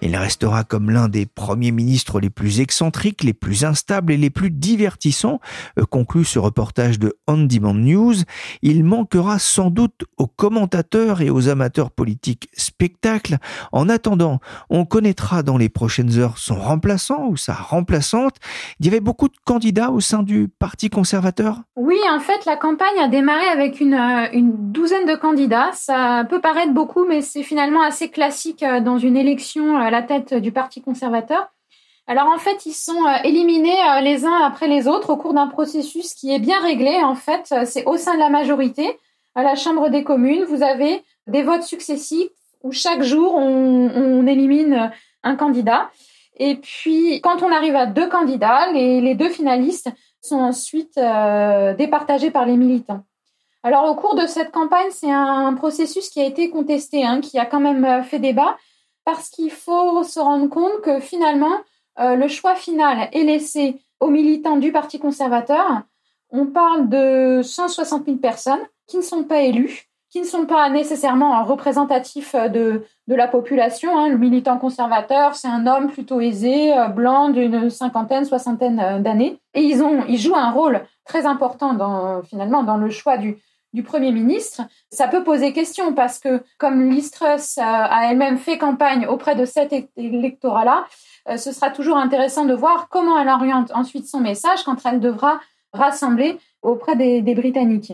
Il 0.01 0.15
restera 0.15 0.63
comme 0.63 0.89
l'un 0.89 1.07
des 1.09 1.27
premiers 1.27 1.71
ministres 1.71 2.19
les 2.19 2.31
plus 2.31 2.59
excentriques, 2.59 3.23
les 3.23 3.33
plus 3.33 3.65
instables 3.65 4.11
et 4.11 4.17
les 4.17 4.31
plus 4.31 4.49
divertissants, 4.49 5.39
euh, 5.77 5.85
conclut 5.85 6.25
ce 6.25 6.39
reportage 6.39 6.97
de 6.97 7.13
On 7.27 7.37
Demand 7.37 7.75
News. 7.75 8.15
Il 8.63 8.83
manquera 8.83 9.37
sans 9.37 9.69
doute 9.69 10.05
aux 10.17 10.27
commentateurs 10.27 11.21
et 11.21 11.29
aux 11.29 11.49
amateurs 11.49 11.91
politiques 11.91 12.49
spectacles. 12.53 13.37
En 13.71 13.89
attendant, 13.89 14.39
on 14.69 14.85
connaîtra 14.85 15.43
dans 15.43 15.57
les 15.57 15.69
prochaines 15.69 16.17
heures 16.17 16.37
son 16.37 16.55
remplaçant 16.55 17.27
ou 17.27 17.37
sa 17.37 17.53
remplaçante. 17.53 18.37
Il 18.79 18.87
y 18.87 18.89
avait 18.89 18.99
beaucoup 18.99 19.27
de 19.27 19.37
candidats 19.45 19.91
au 19.91 19.99
sein 19.99 20.23
du 20.23 20.47
Parti 20.47 20.89
conservateur 20.89 21.61
Oui, 21.75 21.97
en 22.11 22.19
fait, 22.19 22.45
la 22.45 22.55
campagne 22.55 22.99
a 22.99 23.07
démarré 23.07 23.45
avec 23.47 23.79
une, 23.79 23.93
euh, 23.93 24.27
une 24.33 24.71
douzaine 24.71 25.05
de 25.05 25.15
candidats. 25.15 25.69
Ça 25.73 26.25
peut 26.29 26.41
paraître 26.41 26.73
beaucoup, 26.73 27.05
mais 27.05 27.21
c'est 27.21 27.43
finalement 27.43 27.81
assez 27.81 28.09
classique 28.09 28.63
euh, 28.63 28.79
dans 28.79 28.97
une 28.97 29.15
élection 29.15 29.77
la 29.91 30.01
tête 30.01 30.33
du 30.33 30.51
Parti 30.51 30.81
conservateur. 30.81 31.51
Alors 32.07 32.27
en 32.27 32.37
fait, 32.37 32.65
ils 32.65 32.73
sont 32.73 33.05
euh, 33.05 33.23
éliminés 33.23 33.79
euh, 33.89 34.01
les 34.01 34.25
uns 34.25 34.43
après 34.43 34.67
les 34.67 34.87
autres 34.87 35.11
au 35.11 35.17
cours 35.17 35.33
d'un 35.33 35.47
processus 35.47 36.13
qui 36.13 36.33
est 36.33 36.39
bien 36.39 36.59
réglé. 36.59 37.01
En 37.03 37.15
fait, 37.15 37.47
euh, 37.51 37.63
c'est 37.65 37.85
au 37.85 37.97
sein 37.97 38.15
de 38.15 38.19
la 38.19 38.29
majorité, 38.29 38.97
à 39.35 39.43
la 39.43 39.55
Chambre 39.55 39.89
des 39.89 40.03
communes, 40.03 40.43
vous 40.43 40.63
avez 40.63 41.03
des 41.27 41.43
votes 41.43 41.63
successifs 41.63 42.29
où 42.63 42.71
chaque 42.71 43.01
jour 43.01 43.35
on, 43.35 44.27
élimine 44.27 44.91
un 45.23 45.35
candidat. 45.35 45.89
Et 46.37 46.55
puis 46.55 47.21
quand 47.21 47.43
on 47.43 47.51
arrive 47.51 47.75
à 47.75 47.85
deux 47.85 48.09
candidats, 48.09 48.71
les, 48.73 49.15
deux 49.15 49.29
finalistes 49.29 49.89
sont 50.21 50.39
ensuite 50.39 50.95
départagés 50.95 52.29
par 52.29 52.45
les 52.45 52.57
militants. 52.57 53.03
Alors 53.63 53.85
au 53.85 53.95
cours 53.95 54.15
de 54.15 54.25
cette 54.27 54.51
campagne, 54.51 54.89
c'est 54.91 55.11
un, 55.11 55.53
processus 55.53 56.09
qui 56.09 56.21
a 56.21 56.25
été 56.25 56.49
contesté, 56.49 57.05
hein, 57.05 57.21
qui 57.21 57.39
a 57.39 57.45
quand 57.45 57.59
même 57.61 58.03
fait 58.03 58.19
débat 58.19 58.57
parce 59.05 59.29
qu'il 59.29 59.51
faut 59.51 60.03
se 60.03 60.19
rendre 60.19 60.49
compte 60.49 60.81
que 60.83 60.99
finalement, 60.99 61.57
euh, 61.99 62.15
le 62.15 62.27
choix 62.27 62.55
final 62.55 63.09
est 63.11 63.23
laissé 63.23 63.81
aux 63.99 64.09
militants 64.09 64.57
du 64.57 64.71
Parti 64.71 64.99
conservateur. 64.99 65.81
On 66.29 66.45
parle 66.47 66.89
de 66.89 67.41
160 67.43 68.05
000 68.05 68.17
personnes 68.17 68.61
qui 68.87 68.97
ne 68.97 69.01
sont 69.01 69.23
pas 69.23 69.41
élues, 69.41 69.89
qui 70.09 70.19
ne 70.21 70.25
sont 70.25 70.45
pas 70.45 70.69
nécessairement 70.69 71.43
représentatifs 71.43 72.35
de, 72.35 72.85
de 73.07 73.15
la 73.15 73.27
population. 73.27 73.97
Hein. 73.97 74.09
Le 74.09 74.17
militant 74.17 74.57
conservateur, 74.57 75.35
c'est 75.35 75.47
un 75.47 75.67
homme 75.67 75.91
plutôt 75.91 76.21
aisé, 76.21 76.77
euh, 76.77 76.87
blanc, 76.87 77.29
d'une 77.29 77.69
cinquantaine, 77.69 78.25
soixantaine 78.25 78.79
euh, 78.79 78.99
d'années. 78.99 79.39
Et 79.53 79.61
ils, 79.61 79.83
ont, 79.83 80.03
ils 80.07 80.19
jouent 80.19 80.35
un 80.35 80.51
rôle 80.51 80.81
très 81.05 81.25
important 81.25 82.21
finalement 82.23 82.63
dans 82.63 82.77
le 82.77 82.89
choix 82.89 83.17
du, 83.17 83.37
du 83.73 83.83
Premier 83.83 84.11
ministre, 84.11 84.63
ça 84.89 85.07
peut 85.07 85.23
poser 85.23 85.53
question 85.53 85.93
parce 85.93 86.19
que 86.19 86.43
comme 86.57 86.89
Liz 86.89 87.11
Truss 87.11 87.57
a 87.57 88.09
elle-même 88.09 88.37
fait 88.37 88.57
campagne 88.57 89.07
auprès 89.07 89.35
de 89.35 89.45
cet 89.45 89.73
électorat-là, 89.95 90.85
ce 91.37 91.51
sera 91.51 91.69
toujours 91.69 91.97
intéressant 91.97 92.45
de 92.45 92.53
voir 92.53 92.89
comment 92.89 93.17
elle 93.17 93.29
oriente 93.29 93.71
ensuite 93.73 94.07
son 94.07 94.19
message 94.19 94.63
quand 94.63 94.75
elle 94.85 94.99
devra 94.99 95.39
rassembler 95.73 96.37
auprès 96.61 96.95
des, 96.95 97.35
Britanniques. 97.35 97.93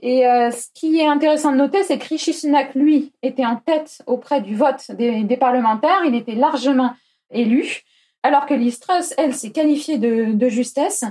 Et 0.00 0.26
euh, 0.26 0.50
ce 0.50 0.66
qui 0.74 0.98
est 0.98 1.06
intéressant 1.06 1.52
de 1.52 1.56
noter, 1.56 1.82
c'est 1.84 1.98
que 1.98 2.08
Rishi 2.08 2.32
Sunak, 2.32 2.74
lui, 2.74 3.12
était 3.22 3.46
en 3.46 3.56
tête 3.56 4.02
auprès 4.06 4.40
du 4.40 4.56
vote 4.56 4.90
des, 4.90 5.36
parlementaires. 5.36 6.02
Il 6.04 6.14
était 6.14 6.34
largement 6.34 6.94
élu, 7.30 7.82
alors 8.22 8.46
que 8.46 8.54
Liz 8.54 8.80
elle, 9.16 9.34
s'est 9.34 9.52
qualifiée 9.52 9.98
de, 9.98 10.32
de, 10.32 10.48
justesse 10.48 11.04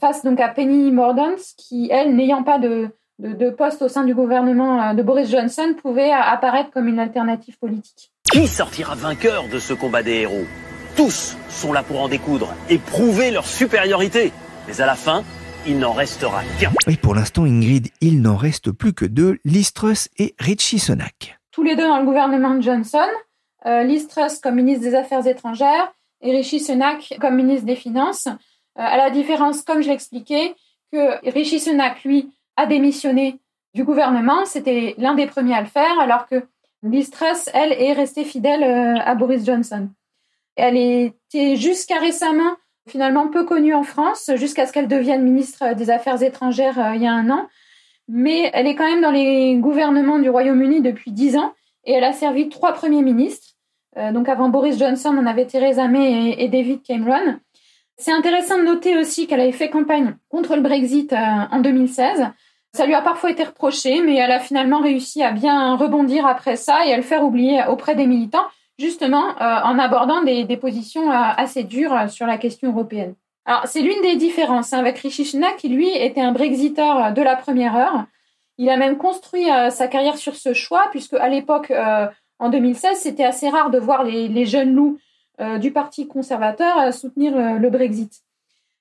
face 0.00 0.24
donc 0.24 0.40
à 0.40 0.48
Penny 0.48 0.90
Mordaunt, 0.90 1.36
qui, 1.58 1.88
elle, 1.90 2.14
n'ayant 2.14 2.42
pas 2.42 2.58
de, 2.58 2.88
de, 3.18 3.32
de, 3.32 3.50
poste 3.50 3.82
au 3.82 3.88
sein 3.88 4.04
du 4.04 4.14
gouvernement 4.14 4.82
euh, 4.82 4.94
de 4.94 5.02
Boris 5.02 5.30
Johnson, 5.30 5.74
pouvait 5.80 6.10
apparaître 6.10 6.70
comme 6.70 6.88
une 6.88 6.98
alternative 6.98 7.58
politique. 7.58 8.12
Qui 8.30 8.46
sortira 8.46 8.94
vainqueur 8.94 9.48
de 9.48 9.58
ce 9.58 9.74
combat 9.74 10.02
des 10.02 10.20
héros? 10.20 10.44
Tous 10.96 11.36
sont 11.48 11.72
là 11.72 11.82
pour 11.82 12.00
en 12.00 12.08
découdre 12.08 12.54
et 12.68 12.78
prouver 12.78 13.30
leur 13.30 13.46
supériorité. 13.46 14.32
Mais 14.66 14.80
à 14.80 14.86
la 14.86 14.96
fin, 14.96 15.22
il 15.66 15.78
n'en 15.78 15.92
restera 15.92 16.42
qu'un. 16.60 16.72
Oui, 16.86 16.96
pour 16.96 17.14
l'instant, 17.14 17.44
Ingrid, 17.44 17.88
il 18.00 18.22
n'en 18.22 18.36
reste 18.36 18.70
plus 18.72 18.92
que 18.92 19.04
deux, 19.04 19.38
Liz 19.44 19.72
Truss 19.72 20.08
et 20.18 20.34
Richie 20.38 20.78
Sunak. 20.78 21.38
Tous 21.50 21.62
les 21.62 21.76
deux 21.76 21.86
dans 21.86 21.98
le 21.98 22.04
gouvernement 22.04 22.54
de 22.54 22.62
Johnson, 22.62 23.08
euh, 23.66 23.82
Liz 23.82 24.08
Truss 24.08 24.40
comme 24.40 24.54
ministre 24.54 24.84
des 24.84 24.94
Affaires 24.94 25.26
étrangères 25.26 25.92
et 26.20 26.32
Richie 26.32 26.60
Sunak 26.60 27.14
comme 27.20 27.36
ministre 27.36 27.66
des 27.66 27.76
Finances. 27.76 28.26
Euh, 28.26 28.82
à 28.82 28.96
la 28.96 29.10
différence, 29.10 29.62
comme 29.62 29.82
je 29.82 29.88
l'expliquais, 29.88 30.54
que 30.92 31.30
Richie 31.30 31.60
Sunak, 31.60 32.04
lui, 32.04 32.30
a 32.58 32.66
démissionné 32.66 33.38
du 33.74 33.84
gouvernement. 33.84 34.44
C'était 34.44 34.94
l'un 34.98 35.14
des 35.14 35.26
premiers 35.26 35.54
à 35.54 35.60
le 35.60 35.66
faire, 35.66 35.98
alors 36.00 36.26
que 36.26 36.42
Liz 36.82 37.10
elle, 37.54 37.72
est 37.72 37.92
restée 37.92 38.24
fidèle 38.24 38.62
euh, 38.62 39.00
à 39.04 39.14
Boris 39.14 39.44
Johnson. 39.44 39.88
Elle 40.56 40.76
était 40.76 41.56
jusqu'à 41.56 41.98
récemment 41.98 42.56
finalement 42.88 43.28
peu 43.28 43.44
connue 43.44 43.74
en 43.74 43.82
France 43.82 44.30
jusqu'à 44.36 44.66
ce 44.66 44.72
qu'elle 44.72 44.88
devienne 44.88 45.22
ministre 45.22 45.74
des 45.74 45.90
Affaires 45.90 46.22
étrangères 46.22 46.78
euh, 46.78 46.94
il 46.94 47.02
y 47.02 47.06
a 47.06 47.12
un 47.12 47.30
an. 47.30 47.46
Mais 48.08 48.50
elle 48.54 48.66
est 48.66 48.74
quand 48.74 48.88
même 48.88 49.02
dans 49.02 49.10
les 49.10 49.56
gouvernements 49.56 50.18
du 50.18 50.30
Royaume-Uni 50.30 50.80
depuis 50.80 51.12
dix 51.12 51.36
ans 51.36 51.52
et 51.84 51.92
elle 51.92 52.04
a 52.04 52.12
servi 52.12 52.48
trois 52.48 52.72
premiers 52.72 53.02
ministres. 53.02 53.54
Euh, 53.96 54.12
donc 54.12 54.28
avant 54.28 54.48
Boris 54.48 54.78
Johnson, 54.78 55.14
on 55.20 55.26
avait 55.26 55.46
Theresa 55.46 55.86
May 55.88 56.34
et, 56.38 56.48
David 56.48 56.82
Cameron. 56.82 57.38
C'est 57.96 58.12
intéressant 58.12 58.56
de 58.58 58.62
noter 58.62 58.96
aussi 58.96 59.26
qu'elle 59.26 59.40
avait 59.40 59.52
fait 59.52 59.68
campagne 59.68 60.16
contre 60.28 60.54
le 60.54 60.62
Brexit 60.62 61.12
en 61.12 61.58
2016. 61.58 62.30
Ça 62.74 62.86
lui 62.86 62.94
a 62.94 63.00
parfois 63.00 63.30
été 63.30 63.44
reproché, 63.44 64.02
mais 64.02 64.16
elle 64.16 64.30
a 64.30 64.40
finalement 64.40 64.80
réussi 64.80 65.22
à 65.22 65.32
bien 65.32 65.76
rebondir 65.76 66.26
après 66.26 66.56
ça 66.56 66.86
et 66.86 66.92
à 66.92 66.96
le 66.96 67.02
faire 67.02 67.24
oublier 67.24 67.62
auprès 67.68 67.94
des 67.94 68.06
militants 68.06 68.46
justement 68.78 69.30
euh, 69.40 69.60
en 69.64 69.78
abordant 69.78 70.22
des, 70.22 70.44
des 70.44 70.56
positions 70.56 71.10
euh, 71.10 71.14
assez 71.36 71.64
dures 71.64 71.92
euh, 71.92 72.08
sur 72.08 72.26
la 72.26 72.38
question 72.38 72.70
européenne. 72.70 73.14
Alors 73.44 73.66
c'est 73.66 73.80
l'une 73.80 74.00
des 74.02 74.16
différences 74.16 74.72
hein, 74.72 74.78
avec 74.78 74.98
Rishi 74.98 75.24
Sunak 75.24 75.56
qui 75.56 75.68
lui 75.68 75.88
était 75.88 76.20
un 76.20 76.32
Brexiteur 76.32 77.12
de 77.12 77.22
la 77.22 77.34
première 77.36 77.76
heure. 77.76 78.04
Il 78.58 78.68
a 78.70 78.76
même 78.76 78.98
construit 78.98 79.46
sa 79.70 79.86
carrière 79.86 80.16
sur 80.16 80.34
ce 80.34 80.52
choix 80.52 80.88
puisque 80.90 81.14
à 81.14 81.28
l'époque 81.28 81.72
en 82.40 82.48
2016 82.48 82.98
c'était 82.98 83.24
assez 83.24 83.48
rare 83.48 83.70
de 83.70 83.78
voir 83.78 84.02
les, 84.02 84.26
les 84.26 84.46
jeunes 84.46 84.74
loups 84.74 84.98
du 85.60 85.70
parti 85.70 86.08
conservateur 86.08 86.92
soutenir 86.92 87.56
le 87.56 87.70
Brexit. 87.70 88.12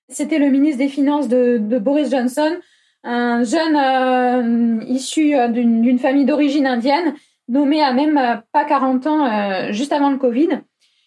C'était 0.10 0.40
le 0.40 0.50
ministre 0.50 0.80
des 0.80 0.88
Finances 0.88 1.28
de, 1.28 1.60
de 1.62 1.78
Boris 1.78 2.10
Johnson, 2.10 2.58
un 3.04 3.44
jeune 3.44 4.84
issu 4.88 5.36
d'une 5.50 6.00
famille 6.00 6.26
d'origine 6.26 6.68
indienne 6.68 7.14
nommé 7.48 7.82
à 7.82 7.94
même 7.94 8.18
euh, 8.18 8.36
pas 8.52 8.66
40 8.66 9.08
ans, 9.08 9.26
euh, 9.26 9.72
juste 9.72 9.94
avant 9.94 10.10
le 10.10 10.18
Covid, 10.18 10.62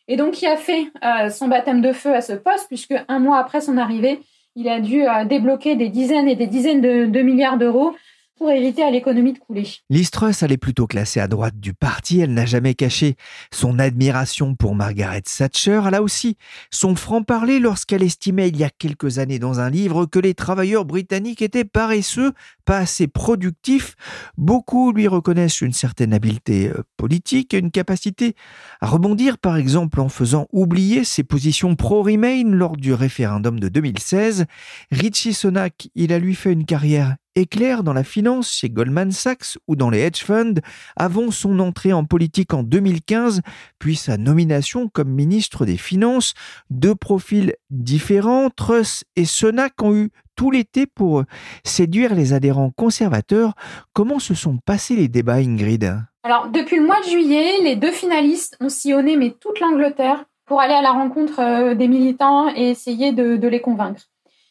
et 0.09 0.17
donc 0.17 0.33
qui 0.33 0.47
a 0.47 0.57
fait 0.57 0.89
euh, 1.05 1.29
son 1.31 1.49
baptême 1.49 1.83
de 1.83 1.93
feu 1.93 2.15
à 2.15 2.21
ce 2.21 2.33
poste, 2.33 2.67
puisque 2.69 2.95
un 3.09 3.19
mois 3.19 3.39
après 3.39 3.61
son 3.61 3.77
arrivée, 3.77 4.21
il 4.57 4.69
a 4.69 4.81
dû 4.81 5.05
débloquer 5.27 5.77
des 5.77 5.89
dizaines 5.89 6.27
et 6.27 6.35
des 6.35 6.49
dizaines 6.49 6.81
de 6.81 7.23
milliards 7.23 7.57
d'euros 7.57 7.95
pour 8.41 8.51
éviter 8.51 8.83
à 8.83 8.91
l'économie 8.91 9.35
de 9.35 9.39
couler. 9.39 9.69
Liz 9.91 10.11
Truss, 10.11 10.43
elle 10.43 10.51
est 10.51 10.57
plutôt 10.57 10.87
classée 10.87 11.21
à 11.21 11.29
droite 11.29 11.61
du 11.61 11.75
parti. 11.75 12.21
Elle 12.21 12.33
n'a 12.33 12.47
jamais 12.47 12.73
caché 12.73 13.17
son 13.53 13.79
admiration 13.79 14.55
pour 14.55 14.75
Margaret 14.75 15.21
Thatcher. 15.21 15.83
Elle 15.87 15.95
a 15.95 16.03
aussi 16.03 16.39
son 16.71 16.95
franc-parler 16.95 17.59
lorsqu'elle 17.59 18.03
estimait 18.03 18.49
il 18.49 18.57
y 18.57 18.65
a 18.65 18.71
quelques 18.71 19.19
années 19.19 19.39
dans 19.39 19.61
un 19.61 19.69
livre 19.69 20.07
que 20.07 20.19
les 20.19 20.33
travailleurs 20.33 20.87
britanniques 20.87 21.43
étaient 21.43 21.67
paresseux, 21.67 22.33
pas 22.65 22.79
assez 22.79 23.09
productifs. 23.09 23.95
Beaucoup 24.39 24.91
lui 24.93 25.07
reconnaissent 25.07 25.61
une 25.61 25.75
certaine 25.75 26.15
habileté 26.15 26.71
euh, 26.71 26.83
politique 26.97 27.53
et 27.53 27.59
une 27.59 27.71
capacité 27.71 28.35
à 28.81 28.87
rebondir, 28.87 29.37
par 29.37 29.59
exemple 29.59 30.01
en 30.01 30.09
faisant 30.09 30.47
oublier 30.51 31.05
ses 31.05 31.25
positions 31.25 31.77
pro-Remain 31.77 32.45
lors 32.47 32.79
du 32.79 32.95
référendum 32.95 33.61
de 33.61 33.69
2016. 33.69 34.47
Richie 34.91 35.35
Sonak, 35.35 35.91
il 35.95 36.15
a 36.15 36.19
lui 36.19 36.35
fait 36.35 36.55
une 36.55 36.65
carrière 36.65 37.17
éclair 37.41 37.83
dans 37.83 37.93
la 37.93 38.05
finance 38.05 38.51
chez 38.53 38.71
Goldman 38.71 39.11
Sachs 39.11 39.59
ou 39.67 39.77
dans 39.77 39.91
les 39.91 40.01
hedge 40.01 40.23
funds 40.23 40.61
avant 40.97 41.31
son 41.31 41.59
entrée 41.59 41.93
en 41.93 42.05
politique 42.05 42.55
en 42.55 42.63
2015, 42.63 43.41
puis 43.79 43.97
sa 43.97 44.17
nomination 44.17 44.89
comme 44.89 45.11
ministre 45.11 45.67
des 45.67 45.77
Finances. 45.77 46.35
Deux 46.71 46.95
profils 46.95 47.55
différents, 47.71 48.51
Truss 48.51 49.05
et 49.17 49.25
Sunak 49.25 49.83
ont 49.83 49.95
eu 49.95 50.11
tout 50.37 50.51
l'été 50.51 50.87
pour 50.87 51.25
séduire 51.65 52.15
les 52.15 52.33
adhérents 52.33 52.71
conservateurs. 52.71 53.55
Comment 53.93 54.19
se 54.19 54.35
sont 54.35 54.59
passés 54.59 54.97
les 54.97 55.09
débats, 55.09 55.35
Ingrid? 55.35 55.97
Alors, 56.23 56.49
depuis 56.49 56.77
le 56.77 56.87
mois 56.87 57.01
de 57.01 57.11
juillet, 57.11 57.61
les 57.63 57.77
deux 57.77 57.93
finalistes 57.93 58.57
ont 58.61 58.69
sillonné 58.69 59.17
mais 59.17 59.35
toute 59.39 59.61
l'Angleterre 59.61 60.25
pour 60.47 60.61
aller 60.61 60.75
à 60.75 60.83
la 60.83 60.93
rencontre 60.93 61.41
euh, 61.41 61.75
des 61.75 61.89
militants 61.89 62.49
et 62.55 62.71
essayer 62.71 63.13
de, 63.13 63.37
de 63.37 63.49
les 63.49 63.61
convaincre. 63.61 64.03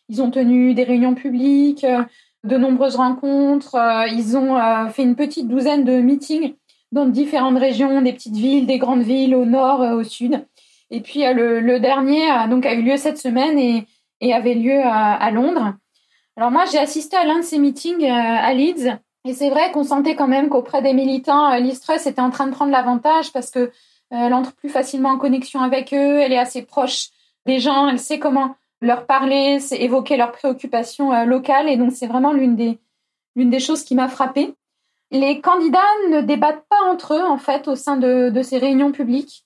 Ils 0.07 0.21
ont 0.21 0.31
tenu 0.31 0.73
des 0.73 0.83
réunions 0.83 1.13
publiques, 1.13 1.83
euh, 1.83 2.03
de 2.43 2.57
nombreuses 2.57 2.95
rencontres. 2.95 3.75
Euh, 3.75 4.07
ils 4.07 4.37
ont 4.37 4.57
euh, 4.57 4.87
fait 4.87 5.03
une 5.03 5.15
petite 5.15 5.47
douzaine 5.47 5.83
de 5.83 5.99
meetings 5.99 6.55
dans 6.91 7.05
différentes 7.05 7.57
régions, 7.57 8.01
des 8.01 8.13
petites 8.13 8.35
villes, 8.35 8.65
des 8.65 8.77
grandes 8.77 9.03
villes, 9.03 9.35
au 9.35 9.45
nord, 9.45 9.81
euh, 9.81 9.95
au 9.95 10.03
sud. 10.03 10.45
Et 10.91 11.01
puis 11.01 11.21
le, 11.23 11.79
dernier 11.79 12.27
donc 12.49 12.65
a 12.65 12.73
eu 12.73 12.81
lieu 12.81 12.97
cette 12.97 13.19
semaine 13.19 13.59
et, 13.59 14.33
avait 14.33 14.55
lieu 14.55 14.81
à, 14.83 15.29
Londres. 15.29 15.75
Alors 16.35 16.49
moi, 16.49 16.65
j'ai 16.65 16.79
assisté 16.79 17.15
à 17.15 17.25
l'un 17.25 17.37
de 17.37 17.43
ces 17.43 17.59
meetings 17.59 18.09
à 18.09 18.51
Leeds. 18.53 18.97
Et 19.23 19.33
c'est 19.33 19.51
vrai 19.51 19.71
qu'on 19.71 19.83
sentait 19.83 20.15
quand 20.15 20.27
même 20.27 20.49
qu'auprès 20.49 20.81
des 20.81 20.93
militants, 20.93 21.55
Liz 21.57 21.79
Truss 21.79 22.07
était 22.07 22.21
en 22.21 22.31
train 22.31 22.47
de 22.47 22.53
prendre 22.53 22.71
l'avantage 22.71 23.31
parce 23.31 23.51
que 23.51 23.71
elle 24.09 24.33
entre 24.33 24.55
plus 24.55 24.69
facilement 24.69 25.09
en 25.09 25.19
connexion 25.19 25.61
avec 25.61 25.93
eux, 25.93 26.17
elle 26.21 26.33
est 26.33 26.39
assez 26.39 26.63
proche 26.63 27.09
des 27.45 27.59
gens, 27.59 27.87
elle 27.87 27.99
sait 27.99 28.17
comment 28.17 28.55
leur 28.81 29.05
parler, 29.05 29.59
c'est 29.59 29.77
évoquer 29.77 30.17
leurs 30.17 30.31
préoccupations 30.31 31.13
euh, 31.13 31.25
locales. 31.25 31.69
Et 31.69 31.77
donc, 31.77 31.91
c'est 31.91 32.07
vraiment 32.07 32.33
l'une 32.33 32.55
des, 32.55 32.79
l'une 33.35 33.49
des 33.49 33.59
choses 33.59 33.83
qui 33.83 33.95
m'a 33.95 34.07
frappée. 34.07 34.53
Les 35.11 35.41
candidats 35.41 35.79
ne 36.09 36.21
débattent 36.21 36.65
pas 36.69 36.83
entre 36.89 37.15
eux, 37.15 37.25
en 37.25 37.37
fait, 37.37 37.67
au 37.67 37.75
sein 37.75 37.97
de, 37.97 38.29
de 38.29 38.41
ces 38.41 38.57
réunions 38.57 38.91
publiques. 38.91 39.43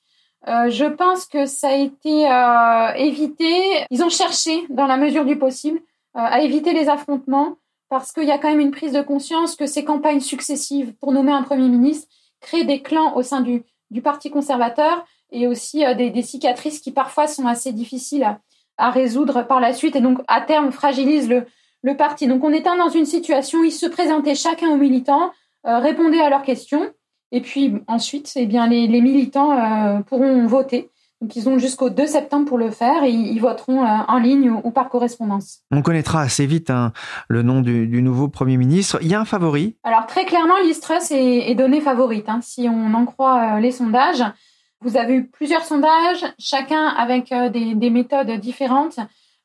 Euh, 0.48 0.69
je 0.69 0.86
pense 0.86 1.26
que 1.26 1.46
ça 1.46 1.69
a 1.69 1.76
été 1.76 2.30
euh, 2.30 2.93
évité. 2.96 3.86
Ils 3.89 4.04
ont 4.04 4.10
cherché, 4.10 4.65
dans 4.69 4.88
la 4.88 4.98
mesure 4.98 5.26
du 5.26 5.38
possible, 5.38 5.78
euh, 5.78 6.19
à 6.19 6.41
éviter 6.41 6.74
les 6.74 6.89
affrontements, 6.89 7.58
parce 7.89 8.12
qu'il 8.12 8.26
y 8.26 8.32
a 8.32 8.38
quand 8.38 8.50
même 8.50 8.60
une 8.60 8.72
prise 8.72 8.91
de 8.91 9.02
conscience 9.02 9.56
que 9.56 9.65
ces 9.65 9.86
campagnes 9.86 10.19
successives 10.19 10.93
pour 11.00 11.12
nommer 11.12 11.32
un 11.32 11.43
Premier 11.43 11.69
ministre 11.69 12.08
créent 12.41 12.65
des 12.65 12.82
clans 12.82 13.15
au 13.15 13.24
sein 13.24 13.39
du, 13.41 13.63
du 13.89 14.02
Parti 14.02 14.30
conservateur 14.30 15.06
et 15.32 15.48
aussi 15.48 15.84
des, 15.96 16.10
des, 16.10 16.22
cicatrices 16.22 16.80
qui 16.80 16.91
parfois 16.91 17.28
sont 17.28 17.48
assez 17.48 17.72
difficiles 17.72 18.24
à, 18.24 18.39
à 18.78 18.90
résoudre 18.90 19.46
par 19.46 19.60
la 19.60 19.74
suite 19.74 19.96
et 19.96 20.02
donc 20.02 20.20
à 20.28 20.42
terme 20.42 20.72
fragilise 20.72 21.30
le, 21.30 21.46
le 21.84 21.96
parti. 21.96 22.28
Donc 22.28 22.44
on 22.44 22.52
était 22.52 22.76
dans 22.76 22.90
une 22.90 23.06
situation 23.06 23.60
où 23.60 23.64
ils 23.64 23.72
se 23.72 23.86
présentaient 23.86 24.36
chacun 24.36 24.70
aux 24.70 24.78
militants, 24.78 25.32
euh, 25.68 25.80
répondaient 25.80 26.22
à 26.22 26.30
leurs 26.30 26.42
questions 26.42 26.92
et 27.32 27.42
puis 27.42 27.76
ensuite 27.88 28.32
eh 28.36 28.46
bien, 28.46 28.68
les, 28.68 28.88
les 28.88 29.02
militants 29.02 29.52
euh, 29.52 30.00
pourront 30.02 30.48
voter. 30.48 30.90
Donc 31.22 31.38
ils 31.38 31.48
ont 31.48 31.58
jusqu'au 31.58 31.90
2 31.90 32.06
septembre 32.06 32.46
pour 32.46 32.58
le 32.58 32.70
faire 32.70 33.04
et 33.04 33.10
ils, 33.10 33.40
voteront 33.40 33.86
euh, 33.86 33.98
en 34.08 34.18
ligne 34.18 34.50
ou, 34.50 34.72
par 34.72 34.90
correspondance. 34.90 35.60
On 35.72 35.82
connaîtra 35.82 36.20
assez 36.20 36.46
vite 36.46 36.70
hein, 36.70 36.92
le 37.30 37.44
nom 37.44 37.62
du, 37.62 37.88
du, 37.88 38.02
nouveau 38.02 38.28
Premier 38.28 38.58
ministre. 38.58 38.98
Il 39.02 39.08
y 39.08 39.14
a 39.14 39.22
un 39.22 39.26
favori? 39.26 39.78
Alors 39.84 40.06
très 40.06 40.26
clairement, 40.26 40.58
Listrus 40.64 41.12
est, 41.12 41.50
est 41.50 41.56
donné 41.56 41.80
favorite, 41.80 42.28
hein, 42.28 42.40
si 42.42 42.68
on 42.68 42.94
en 42.94 43.06
croit 43.06 43.62
les 43.62 43.72
sondages. 43.72 44.24
Vous 44.84 44.98
avez 44.98 45.13
eu 45.13 45.28
plusieurs 45.28 45.63
sondages, 45.63 46.26
chacun 46.38 46.88
avec 46.88 47.32
euh, 47.32 47.48
des, 47.48 47.74
des, 47.74 47.89
méthodes 47.89 48.32
différentes. 48.32 49.00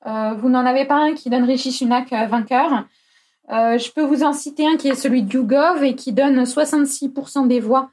Euh, 0.05 0.35
vous 0.35 0.49
n'en 0.49 0.67
avez 0.67 0.85
pas 0.85 0.97
un 0.97 1.15
qui 1.15 1.31
donne 1.31 1.45
Rishi 1.45 1.71
Sunak 1.71 2.13
euh, 2.13 2.27
vainqueur. 2.27 2.85
Je 3.51 3.93
peux 3.93 4.03
vous 4.03 4.25
en 4.25 4.33
citer 4.33 4.67
un 4.67 4.77
qui 4.77 4.89
est 4.89 4.95
celui 4.95 5.23
de 5.23 5.33
YouGov 5.33 5.85
et 5.85 5.95
qui 5.95 6.13
donne 6.13 6.43
66% 6.43 7.47
des 7.47 7.61
voix 7.61 7.91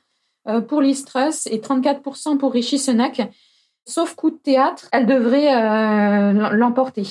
pour 0.67 0.81
Liz 0.81 1.05
Truss 1.05 1.47
et 1.47 1.59
34% 1.59 2.37
pour 2.37 2.51
Rishi 2.51 2.77
Sunak. 2.77 3.21
Sauf 3.85 4.15
coup 4.15 4.31
de 4.31 4.35
théâtre, 4.35 4.89
elle 4.91 5.05
devrait 5.05 5.53
l'emporter. 6.51 7.07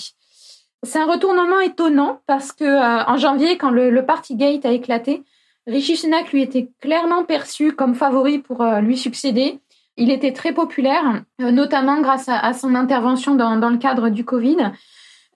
C'est 0.82 0.98
un 0.98 1.10
retournement 1.10 1.60
étonnant 1.60 2.20
parce 2.26 2.52
que 2.52 2.66
en 3.10 3.16
janvier, 3.16 3.56
quand 3.56 3.70
le, 3.70 3.88
le 3.88 4.04
Partygate 4.04 4.66
a 4.66 4.72
éclaté, 4.72 5.22
Rishi 5.66 5.96
Sunak 5.96 6.30
lui 6.30 6.42
était 6.42 6.68
clairement 6.82 7.24
perçu 7.24 7.72
comme 7.72 7.94
favori 7.94 8.40
pour 8.40 8.62
lui 8.62 8.98
succéder. 8.98 9.58
Il 9.96 10.10
était 10.10 10.32
très 10.32 10.52
populaire, 10.52 11.22
euh, 11.40 11.50
notamment 11.50 12.00
grâce 12.00 12.28
à, 12.28 12.52
son 12.52 12.74
intervention 12.74 13.34
dans, 13.34 13.70
le 13.70 13.78
cadre 13.78 14.08
du 14.08 14.24
Covid. 14.24 14.72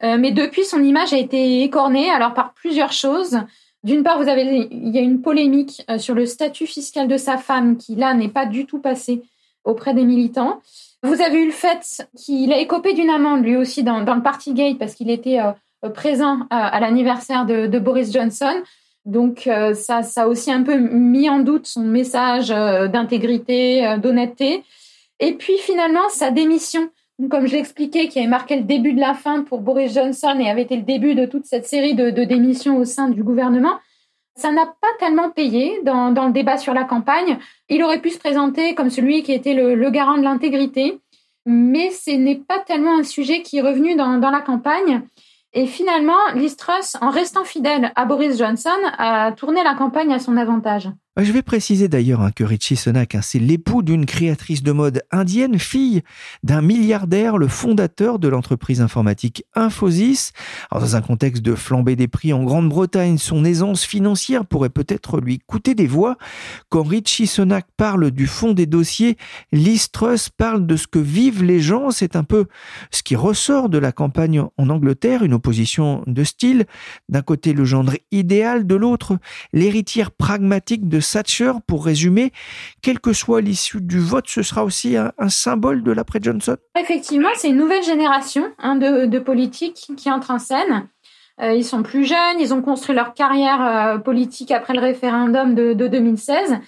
mais 0.03 0.31
depuis, 0.31 0.65
son 0.65 0.83
image 0.83 1.13
a 1.13 1.19
été 1.19 1.63
écornée 1.63 2.11
alors 2.11 2.35
par 2.35 2.55
plusieurs 2.55 2.93
choses. 2.93 3.41
D'une 3.85 4.03
part, 4.03 4.21
vous 4.21 4.29
avez, 4.29 4.69
il 4.71 4.89
y 4.89 4.99
a 4.99 5.03
une 5.03 5.23
polémique 5.23 5.83
sur 5.99 6.15
le 6.15 6.27
statut 6.27 6.67
fiscal 6.67 7.09
de 7.09 7.17
sa 7.17 7.37
femme 7.37 7.77
qui 7.77 7.95
là 7.95 8.15
n'est 8.15 8.29
pas 8.29 8.47
du 8.47 8.67
tout 8.67 8.81
passé 8.81 9.23
auprès 9.65 9.95
des 9.95 10.05
militants. 10.05 10.61
Vous 11.03 11.21
avez 11.21 11.43
eu 11.43 11.47
le 11.47 11.53
fait 11.53 12.09
qu'il 12.17 12.53
a 12.53 12.59
écopé 12.59 12.93
d'une 12.93 13.11
amende 13.11 13.45
lui 13.45 13.57
aussi 13.57 13.85
dans, 13.85 14.01
le 14.01 14.23
Partygate 14.23 14.79
parce 14.79 14.95
qu'il 14.95 15.11
était 15.11 15.41
euh, 15.41 15.91
présent 15.91 16.41
à, 16.51 16.81
l'anniversaire 16.81 17.47
de, 17.47 17.79
Boris 17.79 18.13
Johnson. 18.13 18.55
Donc 19.09 19.47
euh, 19.47 19.73
ça, 19.73 20.03
ça 20.03 20.25
a 20.25 20.27
aussi 20.29 20.53
un 20.53 20.63
peu 20.63 20.77
mis 20.77 21.31
en 21.31 21.39
doute 21.39 21.67
son 21.67 21.83
message 21.83 22.51
euh, 22.51 22.89
d'intégrité, 22.89 23.97
d'honnêteté. 24.03 24.63
Et 25.19 25.33
puis 25.33 25.57
finalement, 25.57 26.09
sa 26.11 26.31
démission, 26.31 26.91
comme 27.31 27.47
je 27.47 27.55
l'expliquais, 27.55 28.09
qui 28.09 28.19
avait 28.19 28.29
marqué 28.29 28.57
le 28.57 28.65
début 28.65 28.93
de 28.93 29.01
la 29.01 29.15
fin 29.15 29.43
pour 29.43 29.61
Boris 29.61 29.95
Johnson 29.95 30.37
et 30.39 30.51
avait 30.51 30.63
été 30.63 30.77
le 30.77 30.83
début 30.83 31.15
de 31.15 31.25
toute 31.25 31.47
cette 31.47 31.67
série 31.67 31.95
de, 31.95 32.11
de 32.11 32.25
démissions 32.25 32.77
au 32.77 32.85
sein 32.85 33.09
du 33.09 33.25
gouvernement, 33.25 33.79
ça 34.37 34.53
n'a 34.53 34.67
pas 34.67 34.89
tellement 35.01 35.31
payé 35.31 35.81
dans, 35.85 36.13
dans, 36.13 36.27
le 36.27 36.33
débat 36.33 36.59
sur 36.59 36.75
la 36.75 36.85
campagne. 36.85 37.39
Il 37.71 37.83
aurait 37.83 38.01
pu 38.01 38.11
se 38.11 38.19
présenter 38.19 38.75
comme 38.75 38.91
celui 38.91 39.23
qui 39.23 39.33
était 39.33 39.55
le, 39.55 39.75
le 39.75 39.91
garant 39.91 40.19
de 40.19 40.23
l'intégrité, 40.23 41.01
mais 41.45 41.91
ce 41.91 42.11
n'est 42.11 42.37
pas 42.37 42.59
tellement 42.61 42.99
un 42.99 43.05
sujet 43.05 43.41
qui 43.41 43.57
est 43.57 43.63
revenu 43.63 43.97
dans, 43.97 44.19
dans 44.19 44.31
la 44.31 44.43
campagne. 44.43 45.03
Et 45.59 45.67
finalement, 45.67 46.29
Liz 46.37 46.57
en 47.01 47.11
restant 47.11 47.43
fidèle 47.43 47.91
à 47.97 48.05
Boris 48.05 48.39
Johnson, 48.39 48.79
a 48.97 49.33
tourné 49.33 49.65
la 49.65 49.75
campagne 49.75 50.15
à 50.15 50.21
son 50.21 50.37
avantage. 50.37 50.89
Je 51.21 51.33
vais 51.33 51.43
préciser 51.43 51.89
d'ailleurs 51.89 52.21
hein, 52.21 52.31
que 52.31 52.45
Richie 52.45 52.77
Sunak, 52.77 53.17
hein, 53.17 53.23
c'est 53.23 53.41
l'époux 53.41 53.83
d'une 53.83 54.07
créatrice 54.07 54.63
de 54.63 54.71
mode 54.71 55.03
indienne, 55.11 55.59
fille 55.59 56.03
d'un 56.45 56.63
milliardaire, 56.63 57.39
le 57.39 57.49
fondateur 57.49 58.21
de 58.21 58.29
l'entreprise 58.29 58.81
informatique 58.81 59.45
Infosys. 59.57 60.31
dans 60.71 60.95
un 60.95 61.01
contexte 61.01 61.43
de 61.43 61.57
flambée 61.57 61.97
des 61.97 62.07
prix 62.07 62.33
en 62.33 62.45
Grande-Bretagne, 62.45 63.19
son 63.19 63.45
aisance 63.45 63.83
financière 63.83 64.47
pourrait 64.47 64.69
peut-être 64.69 65.21
lui 65.21 65.41
coûter 65.41 65.75
des 65.75 65.89
voix. 65.89 66.19
Quand 66.69 66.85
Richie 66.85 67.27
Sunak 67.27 67.67
parle 67.77 68.13
du 68.13 68.29
fond 68.29 68.53
des 68.53 68.67
dossiers, 68.67 69.17
Liz 69.51 69.89
parle 70.37 70.69
de 70.69 70.77
ce 70.77 70.87
que 70.87 71.01
vivent 71.01 71.43
les 71.43 71.59
gens. 71.59 71.91
C'est 71.91 72.15
un 72.15 72.23
peu 72.23 72.47
ce 72.93 73.03
qui 73.03 73.17
ressort 73.17 73.69
de 73.69 73.79
la 73.79 73.91
campagne 73.91 74.45
en 74.57 74.69
Angleterre, 74.71 75.25
une 75.25 75.35
opposition 75.35 76.05
de 76.07 76.23
style. 76.23 76.67
D'un 77.09 77.23
côté, 77.23 77.55
le 77.55 77.65
gendre 77.65 77.95
idéal, 78.13 78.69
de 78.69 78.77
l'autre, 78.77 79.19
l'héritière 79.53 80.13
pragmatique 80.13 80.89
de 80.89 81.01
Thatcher, 81.13 81.53
pour 81.67 81.85
résumer, 81.85 82.33
quelle 82.83 83.01
que 83.01 83.13
soit 83.13 83.41
l'issue 83.41 83.81
du 83.81 83.99
vote, 83.99 84.29
ce 84.29 84.43
sera 84.43 84.65
aussi 84.65 84.97
un, 84.97 85.13
symbole 85.29 85.83
de 85.83 85.93
l'après-Johnson 85.93 86.57
Effectivement, 86.79 87.29
c'est 87.37 87.49
une 87.49 87.57
nouvelle 87.57 87.83
génération 87.83 88.45
hein, 88.59 88.77
de, 88.77 89.19
politiques 89.19 89.91
qui 89.97 90.11
entre 90.11 90.31
en 90.31 90.39
scène. 90.39 90.89
Euh, 91.41 91.53
ils 91.55 91.65
sont 91.65 91.83
plus 91.83 92.05
jeunes, 92.05 92.41
ils 92.41 92.53
ont 92.53 92.63
construit 92.63 92.95
leur 92.95 93.15
carrière 93.15 93.63
euh, 93.63 93.99
politique 93.99 94.51
après 94.51 94.75
le 94.75 94.81
référendum 94.81 95.55
de, 95.55 95.73
2016. 95.73 96.59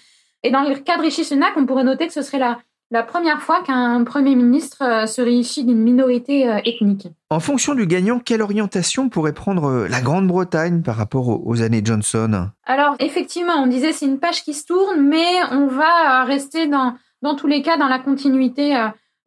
Et 0.42 0.50
dans 0.50 0.62
le 0.62 0.76
cas 0.76 0.96
de 0.96 1.02
Rishi 1.02 1.24
Sunak, 1.24 1.52
on 1.56 1.66
pourrait 1.66 1.84
noter 1.84 2.06
que 2.06 2.12
ce 2.12 2.22
serait 2.22 2.38
la, 2.38 2.58
la 2.90 3.04
première 3.04 3.40
fois 3.40 3.62
qu'un 3.62 4.02
Premier 4.04 4.34
ministre 4.34 4.82
euh, 4.82 5.06
serait 5.06 5.34
issu 5.34 5.64
d'une 5.64 5.80
minorité 5.80 6.48
euh, 6.48 6.58
ethnique. 6.64 7.06
En 7.30 7.38
fonction 7.38 7.74
du 7.74 7.86
gagnant, 7.86 8.18
quelle 8.18 8.42
orientation 8.42 9.08
pourrait 9.08 9.32
prendre 9.32 9.66
euh, 9.66 9.88
la 9.88 10.00
Grande-Bretagne 10.00 10.82
par 10.82 10.96
rapport 10.96 11.46
aux 11.46 11.62
années 11.62 11.82
Johnson? 11.84 12.48
Alors 12.66 12.96
effectivement, 12.98 13.54
on 13.62 13.68
disait 13.68 13.92
c'est 13.92 14.06
une 14.06 14.18
page 14.18 14.42
qui 14.42 14.54
se 14.54 14.66
tourne, 14.66 15.00
mais 15.02 15.28
on 15.52 15.68
va 15.68 16.24
rester 16.24 16.66
dans, 16.66 16.94
dans 17.22 17.36
tous 17.36 17.46
les 17.46 17.62
cas 17.62 17.76
dans 17.76 17.88
la 17.88 18.00
continuité 18.00 18.74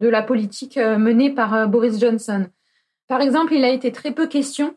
de 0.02 0.10
la 0.10 0.22
politique 0.22 0.78
menée 0.78 1.30
par 1.30 1.68
Boris 1.70 2.00
Johnson. 2.00 2.48
Par 3.08 3.22
exemple, 3.22 3.54
il 3.54 3.64
a 3.64 3.70
été 3.70 3.92
très 3.92 4.12
peu 4.12 4.28
question 4.28 4.76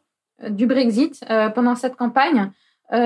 du 0.49 0.67
Brexit 0.67 1.25
pendant 1.55 1.75
cette 1.75 1.97
campagne, 1.97 2.51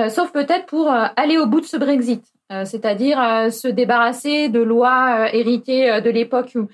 sauf 0.09 0.31
peut-être 0.31 0.65
pour 0.65 0.89
aller 0.89 1.37
au 1.37 1.45
bout 1.45 1.61
de 1.61 1.65
ce 1.65 1.77
Brexit. 1.77 2.23
Euh, 2.51 2.65
c'est-à-dire 2.65 3.21
euh, 3.21 3.49
se 3.49 3.67
débarrasser 3.67 4.49
de 4.49 4.59
lois 4.59 5.21
euh, 5.21 5.29
héritées 5.31 6.01
de 6.01 6.09
l'époque 6.09 6.51
où, 6.55 6.67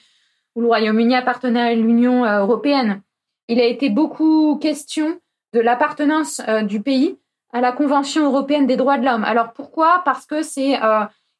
le 0.59 0.65
Royaume-Uni 0.65 1.13
appartenait 1.13 1.61
à 1.61 1.75
l'Union 1.75 2.25
européenne. 2.25 3.01
Il 3.47 3.59
a 3.59 3.65
été 3.65 3.89
beaucoup 3.91 4.57
question 4.59 5.19
de 5.53 5.59
l'appartenance 5.59 6.41
du 6.63 6.81
pays 6.81 7.19
à 7.53 7.61
la 7.61 7.71
Convention 7.71 8.25
européenne 8.25 8.65
des 8.65 8.75
droits 8.75 8.97
de 8.97 9.05
l'homme. 9.05 9.23
Alors 9.23 9.53
pourquoi? 9.53 10.01
Parce 10.03 10.25
que 10.25 10.41
c'est, 10.41 10.79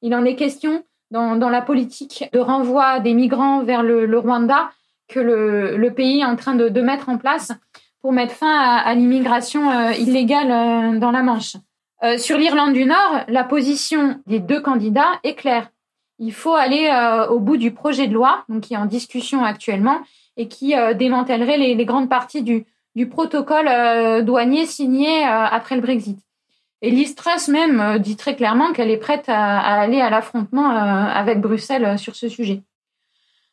il 0.04 0.14
en 0.14 0.24
est 0.24 0.36
question 0.36 0.84
dans, 1.10 1.50
la 1.50 1.64
politique 1.64 2.30
de 2.32 2.38
renvoi 2.38 3.00
des 3.00 3.16
migrants 3.16 3.64
vers 3.64 3.82
le, 3.82 4.20
Rwanda 4.20 4.70
que 5.08 5.20
le, 5.20 5.90
pays 5.96 6.20
est 6.20 6.26
en 6.26 6.36
train 6.36 6.54
de, 6.54 6.82
mettre 6.82 7.10
en 7.10 7.18
place 7.18 7.52
pour 8.02 8.12
mettre 8.12 8.36
fin 8.36 8.56
à 8.56 8.94
l'immigration 8.94 9.90
illégale 9.94 11.00
dans 11.00 11.10
la 11.10 11.24
Manche. 11.24 11.56
Euh, 12.04 12.18
sur 12.18 12.38
l'Irlande 12.38 12.74
du 12.74 12.86
Nord, 12.86 13.24
la 13.28 13.44
position 13.44 14.22
des 14.28 14.40
deux 14.40 14.62
candidats 14.62 15.20
est 15.24 15.34
claire. 15.34 15.70
Il 16.20 16.34
faut 16.34 16.54
aller 16.54 16.90
euh, 16.94 17.28
au 17.28 17.40
bout 17.40 17.58
du 17.58 17.72
projet 17.72 18.08
de 18.08 18.14
loi, 18.14 18.44
donc 18.50 18.64
qui 18.64 18.76
est 18.76 18.78
en 18.78 18.86
discussion 18.86 19.44
actuellement 19.44 20.00
et 20.36 20.48
qui 20.48 20.76
euh, 20.76 20.94
démantèlerait 20.94 21.58
les, 21.58 21.86
grandes 21.86 22.10
parties 22.10 22.44
du, 22.44 22.66
protocole 23.10 24.26
douanier 24.26 24.66
signé 24.66 25.24
après 25.24 25.76
le 25.76 25.82
Brexit. 25.82 26.18
Et 26.82 26.90
Liz 26.90 27.16
même 27.48 28.00
dit 28.00 28.16
très 28.16 28.36
clairement 28.36 28.74
qu'elle 28.74 28.90
est 28.90 28.98
prête 28.98 29.26
à, 29.28 29.60
aller 29.60 30.02
à 30.02 30.10
l'affrontement 30.10 30.72
avec 30.72 31.40
Bruxelles 31.40 32.00
sur 32.00 32.16
ce 32.16 32.28
sujet. 32.28 32.64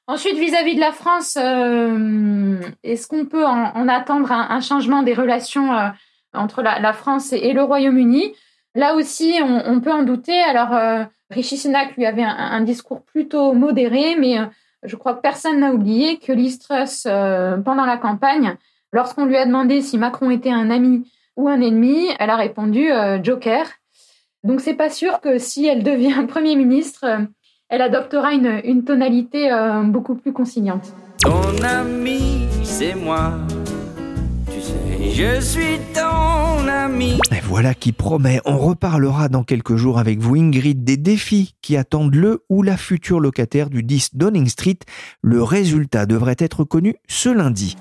Ensuite, 0.07 0.39
vis-à-vis 0.39 0.77
de 0.77 0.81
la 0.81 0.93
France, 0.93 1.37
est-ce 1.37 3.07
qu'on 3.07 3.27
peut 3.27 3.45
en, 3.45 3.87
attendre 3.87 4.33
un, 4.33 4.61
changement 4.63 5.03
des 5.03 5.13
relations 5.13 5.93
entre 6.35 6.63
la, 6.63 6.93
France 6.93 7.33
et, 7.33 7.53
le 7.53 7.63
Royaume-Uni. 7.63 8.33
Là 8.75 8.95
aussi, 8.95 9.35
on, 9.43 9.81
peut 9.81 9.93
en 9.93 10.03
douter. 10.03 10.41
Alors, 10.41 10.73
euh, 10.73 11.05
Rishi 11.31 11.57
Sunak 11.57 11.97
lui 11.97 12.07
avait 12.07 12.25
un, 12.25 12.61
discours 12.63 13.03
plutôt 13.03 13.53
modéré, 13.53 14.17
mais 14.19 14.39
euh, 14.39 14.47
je 14.83 14.97
crois 14.97 15.15
que 15.15 15.21
personne 15.21 15.61
n'a 15.61 15.73
oublié 15.73 16.19
que 16.19 16.33
Liz 16.33 16.59
Truss, 16.59 17.07
euh, 17.07 17.57
pendant 17.59 17.85
la 17.85 17.97
campagne, 17.97 18.57
lorsqu'on 18.93 19.27
lui 19.27 19.37
a 19.37 19.47
demandé 19.47 19.81
si 19.81 19.97
Macron 19.97 20.31
était 20.31 20.51
un 20.51 20.71
ami 20.71 21.09
ou 21.37 21.49
un 21.49 21.61
ennemi, 21.61 22.09
elle 22.19 22.31
a 22.31 22.37
répondu 22.37 22.89
Joker. 23.23 23.67
Donc, 24.43 24.61
c'est 24.61 24.75
pas 24.75 24.91
sûr 24.91 25.21
que 25.21 25.39
si 25.39 25.67
elle 25.67 25.83
devient 25.83 26.25
Premier 26.29 26.57
ministre, 26.57 27.05
elle 27.69 27.83
adoptera 27.83 28.33
une, 28.33 28.85
tonalité 28.85 29.51
beaucoup 29.85 30.15
plus 30.15 30.33
conciliante. 30.33 30.95
Ton 31.23 31.63
ami, 31.63 32.47
c'est 32.63 32.95
moi. 32.95 33.33
Je 35.01 35.41
suis 35.41 35.79
ton 35.95 36.67
ami. 36.69 37.19
Et 37.31 37.41
voilà 37.43 37.75
qui 37.75 37.93
promet. 37.93 38.41
On 38.45 38.59
reparlera 38.59 39.29
dans 39.29 39.45
quelques 39.45 39.77
jours 39.77 39.99
avec 39.99 40.19
vous, 40.19 40.35
Ingrid, 40.37 40.85
des 40.85 40.97
défis 40.97 41.55
qui 41.63 41.77
attendent 41.77 42.15
le 42.15 42.45
ou 42.49 42.63
la 42.63 42.77
future 42.77 43.21
locataire 43.21 43.71
du 43.71 43.83
10 43.83 44.17
Downing 44.17 44.49
Street. 44.49 44.79
Le 45.23 45.43
résultat 45.43 46.07
devrait 46.07 46.37
être 46.39 46.65
connu 46.65 46.97
ce 47.07 47.29
lundi. 47.29 47.77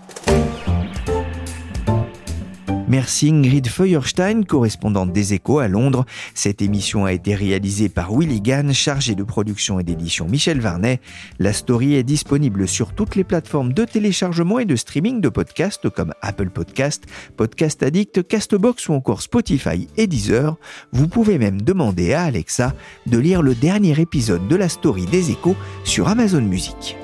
Merci 2.94 3.30
Ingrid 3.30 3.68
Feuerstein, 3.68 4.44
correspondante 4.44 5.12
des 5.12 5.34
Échos 5.34 5.58
à 5.58 5.68
Londres. 5.68 6.06
Cette 6.36 6.62
émission 6.62 7.06
a 7.06 7.12
été 7.12 7.34
réalisée 7.34 7.90
par 7.90 8.16
Willy 8.16 8.40
Gann, 8.40 8.72
chargé 8.72 9.16
de 9.16 9.24
production 9.24 9.80
et 9.80 9.84
d'édition 9.84 10.28
Michel 10.28 10.62
Varnet. 10.62 11.00
La 11.40 11.54
story 11.54 11.96
est 11.96 12.04
disponible 12.04 12.68
sur 12.68 12.94
toutes 12.94 13.16
les 13.16 13.24
plateformes 13.24 13.74
de 13.74 13.84
téléchargement 13.84 14.60
et 14.60 14.66
de 14.66 14.76
streaming 14.76 15.22
de 15.22 15.30
podcasts 15.30 15.90
comme 15.90 16.14
Apple 16.22 16.52
Podcast, 16.52 17.06
Podcast 17.36 17.82
Addict, 17.82 18.28
Castbox 18.28 18.88
ou 18.90 18.94
encore 18.94 19.24
Spotify 19.24 19.88
et 19.98 20.06
Deezer. 20.06 20.56
Vous 20.92 21.08
pouvez 21.08 21.40
même 21.40 21.64
demander 21.64 22.14
à 22.14 22.26
Alexa 22.26 22.76
de 23.08 23.18
lire 23.18 23.42
le 23.42 23.56
dernier 23.56 24.00
épisode 24.00 24.48
de 24.48 24.56
la 24.56 24.70
story 24.70 25.08
des 25.08 25.32
Échos 25.32 25.56
sur 25.84 26.10
Amazon 26.10 26.42
Music. 26.42 26.96